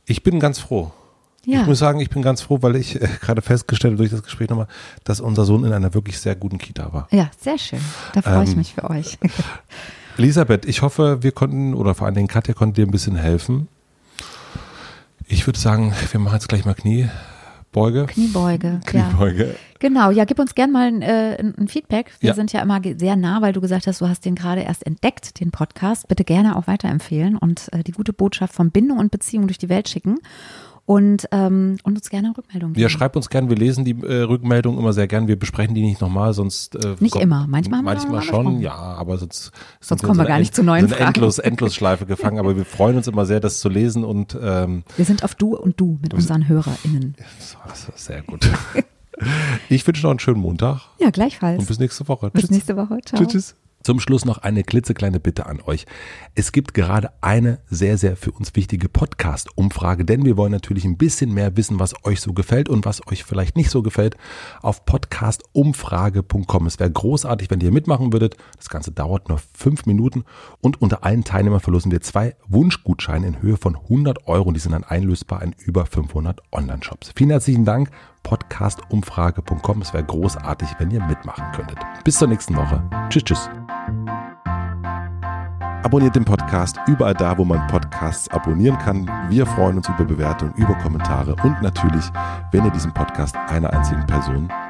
Ich 0.07 0.23
bin 0.23 0.41
ganz 0.41 0.59
froh. 0.59 0.93
Ja. 1.45 1.61
Ich 1.61 1.67
muss 1.67 1.79
sagen, 1.79 2.01
ich 2.01 2.09
bin 2.09 2.23
ganz 2.23 2.41
froh, 2.41 2.59
weil 2.63 2.77
ich 2.77 3.01
äh, 3.01 3.09
gerade 3.21 3.43
festgestellt 3.43 3.93
habe 3.93 3.99
durch 3.99 4.11
das 4.11 4.23
Gespräch 4.23 4.49
nochmal, 4.49 4.69
dass 5.05 5.21
unser 5.21 5.45
Sohn 5.45 5.65
in 5.65 5.73
einer 5.75 5.93
wirklich 5.93 6.19
sehr 6.19 6.37
guten 6.37 6.57
Kita 6.57 6.93
war. 6.95 7.07
Ja, 7.11 7.31
sehr 7.39 7.59
schön. 7.59 7.81
Da 8.15 8.23
freue 8.23 8.45
ich 8.45 8.51
Ähm, 8.51 8.57
mich 8.57 8.75
für 8.75 8.89
euch. 8.89 9.19
Elisabeth, 10.17 10.65
ich 10.65 10.81
hoffe, 10.81 11.23
wir 11.23 11.33
konnten, 11.33 11.75
oder 11.75 11.95
vor 11.95 12.07
allen 12.07 12.15
Dingen 12.15 12.29
Katja 12.29 12.55
konnte 12.55 12.81
dir 12.81 12.89
ein 12.89 12.93
bisschen 12.93 13.17
helfen. 13.17 13.69
Ich 15.35 15.49
würde 15.49 15.59
sagen, 15.59 15.93
wir 16.13 16.21
machen 16.21 16.35
jetzt 16.35 16.49
gleich 16.49 16.65
mal 16.65 16.75
Kniebeuge. 16.75 18.07
Kniebeuge. 18.07 18.81
Ja. 18.93 19.09
Kniebeuge. 19.09 19.57
Genau, 19.81 20.13
ja, 20.13 20.25
gib 20.25 20.39
uns 20.39 20.55
gern 20.55 20.71
mal 20.71 20.87
ein, 20.87 21.03
äh, 21.03 21.37
ein 21.41 21.55
ein 21.59 21.67
Feedback. 21.67 22.13
Wir 22.21 22.29
Ja. 22.29 22.35
sind 22.35 22.53
ja 22.53 22.63
immer 22.63 22.81
sehr 22.97 23.17
nah, 23.17 23.43
weil 23.43 23.53
du 23.53 23.61
gesagt 23.61 23.89
hast, 23.89 24.01
du 24.01 24.09
hast 24.09 24.25
den 24.25 24.37
gerade 24.37 24.61
erst 24.61 24.87
entdeckt, 24.87 25.41
den 25.41 25.51
Podcast. 25.51 26.07
Bitte 26.07 26.23
gerne 26.23 26.55
auch 26.57 26.69
weiterempfehlen 26.69 27.37
und 27.37 27.69
äh, 27.73 27.83
die 27.83 27.91
gute 27.91 28.13
Botschaft 28.13 28.55
von 28.55 28.71
Bindung 28.71 28.99
und 28.99 29.11
Beziehung 29.11 29.49
durch 29.49 29.59
die 29.59 29.69
Welt 29.69 29.89
schicken 29.89 30.19
und, 30.87 31.27
ähm, 31.33 31.79
und 31.83 31.97
uns 31.97 32.11
gerne 32.11 32.29
eine 32.29 32.37
Rückmeldung 32.37 32.73
geben. 32.75 32.83
Ja, 32.83 32.89
schreibt 32.89 33.17
uns 33.17 33.31
gern, 33.31 33.49
wir 33.49 33.57
lesen 33.57 33.85
die 33.85 33.93
äh, 34.03 34.23
Rückmeldungen 34.23 34.79
immer 34.79 34.93
sehr 34.93 35.07
gern. 35.07 35.29
Wir 35.29 35.39
besprechen 35.39 35.75
die 35.75 35.83
nicht 35.83 36.01
nochmal, 36.01 36.35
sonst. 36.35 36.75
Äh, 36.77 36.97
Nicht 37.01 37.13
kommt- 37.13 37.23
immer, 37.25 37.47
manchmal 37.49 37.79
haben 37.79 37.85
wir 37.87 37.93
Manchmal 37.95 38.13
mal 38.17 38.23
schon, 38.23 38.61
ja, 38.61 38.75
aber 38.75 39.17
sonst. 39.19 39.51
Sonst 39.81 40.01
sind 40.01 40.07
kommen 40.09 40.21
wir 40.21 40.27
gar 40.27 40.39
nicht 40.39 40.55
zu 40.55 40.63
neuen 40.63 40.89
so 40.89 40.95
eine 40.95 40.97
Fragen. 41.05 41.15
Endlos, 41.15 41.39
Endlosschleife 41.39 42.07
gefangen, 42.07 42.39
aber 42.39 42.57
wir 42.57 42.65
freuen 42.65 42.97
uns 42.97 43.07
immer 43.07 43.25
sehr, 43.27 43.41
das 43.41 43.61
zu 43.61 43.69
lesen 43.69 44.05
und 44.05 44.37
ähm, 44.43 44.85
Wir 44.97 45.05
sind 45.07 45.25
auf 45.25 45.35
Du 45.35 45.57
und 45.57 45.81
Du 45.81 45.99
mit 46.03 46.13
unseren 46.15 46.49
HörerInnen. 46.49 47.15
das 47.67 47.89
ist 47.89 48.05
sehr 48.05 48.23
gut. 48.23 48.49
Ich 49.69 49.87
wünsche 49.87 50.03
noch 50.03 50.11
einen 50.11 50.19
schönen 50.19 50.41
Montag 50.41 50.81
Ja, 50.99 51.11
gleichfalls. 51.11 51.61
und 51.61 51.69
bis 51.69 51.79
nächste 51.79 52.09
Woche. 52.09 52.31
Bis 52.33 52.43
Tschüss. 52.43 52.51
nächste 52.51 52.77
Woche. 52.77 52.99
Ciao. 53.07 53.21
Tschüss, 53.23 53.29
tschüss. 53.33 53.55
Zum 53.85 54.01
Schluss 54.01 54.25
noch 54.25 54.39
eine 54.39 54.65
klitzekleine 54.65 55.21
Bitte 55.21 55.45
an 55.45 55.61
euch. 55.61 55.85
Es 56.35 56.53
gibt 56.53 56.73
gerade 56.73 57.11
eine 57.21 57.59
sehr, 57.69 57.99
sehr 57.99 58.17
für 58.17 58.33
uns 58.33 58.57
wichtige 58.57 58.89
Podcast-Umfrage, 58.89 60.07
denn 60.07 60.25
wir 60.25 60.39
wollen 60.39 60.53
natürlich 60.53 60.87
ein 60.87 60.97
bisschen 60.97 61.35
mehr 61.35 61.55
wissen, 61.59 61.79
was 61.79 61.93
euch 62.07 62.23
so 62.23 62.33
gefällt 62.33 62.71
und 62.71 62.87
was 62.87 63.07
euch 63.09 63.25
vielleicht 63.25 63.57
nicht 63.57 63.69
so 63.69 63.83
gefällt 63.83 64.17
auf 64.63 64.87
podcastumfrage.com. 64.87 66.67
Es 66.67 66.81
wäre 66.81 66.91
großartig, 66.91 67.51
wenn 67.51 67.61
ihr 67.61 67.73
mitmachen 67.73 68.11
würdet. 68.11 68.39
Das 68.57 68.71
Ganze 68.71 68.91
dauert 68.91 69.29
nur 69.29 69.39
fünf 69.53 69.85
Minuten 69.85 70.25
und 70.63 70.81
unter 70.81 71.05
allen 71.05 71.23
Teilnehmern 71.23 71.61
verlosen 71.61 71.93
wir 71.93 72.01
zwei 72.01 72.37
Wunschgutscheine 72.49 73.27
in 73.27 73.43
Höhe 73.43 73.59
von 73.59 73.77
100 73.77 74.27
Euro. 74.27 74.51
Die 74.53 74.61
sind 74.61 74.73
dann 74.73 74.85
einlösbar 74.85 75.43
in 75.43 75.55
über 75.59 75.85
500 75.85 76.41
Online-Shops. 76.53 77.13
Vielen 77.15 77.29
herzlichen 77.29 77.67
Dank. 77.67 77.91
Podcastumfrage.com. 78.25 79.83
Es 79.83 79.95
wäre 79.95 80.05
großartig, 80.05 80.69
wenn 80.79 80.91
ihr 80.91 81.03
mitmachen 81.05 81.45
könntet. 81.53 81.79
Bis 82.03 82.19
zur 82.19 82.27
nächsten 82.27 82.57
Woche. 82.57 82.83
Tschüss, 83.09 83.23
tschüss. 83.23 83.51
Abonniert 85.85 86.17
den 86.17 86.25
Podcast 86.25 86.79
überall 86.87 87.15
da, 87.15 87.37
wo 87.39 87.45
man 87.45 87.67
Podcasts 87.69 88.29
abonnieren 88.31 88.79
kann. 88.79 89.09
Wir 89.29 89.47
freuen 89.47 89.77
uns 89.77 89.89
über 89.89 90.05
Bewertungen, 90.05 90.55
über 90.55 90.75
Kommentare 90.79 91.37
und 91.45 91.63
natürlich, 91.63 92.05
wenn 92.51 92.65
ihr 92.65 92.71
diesen 92.71 92.93
Podcast 92.93 93.37
einer 93.37 93.71
einzigen 93.71 94.05
Person 94.07 94.49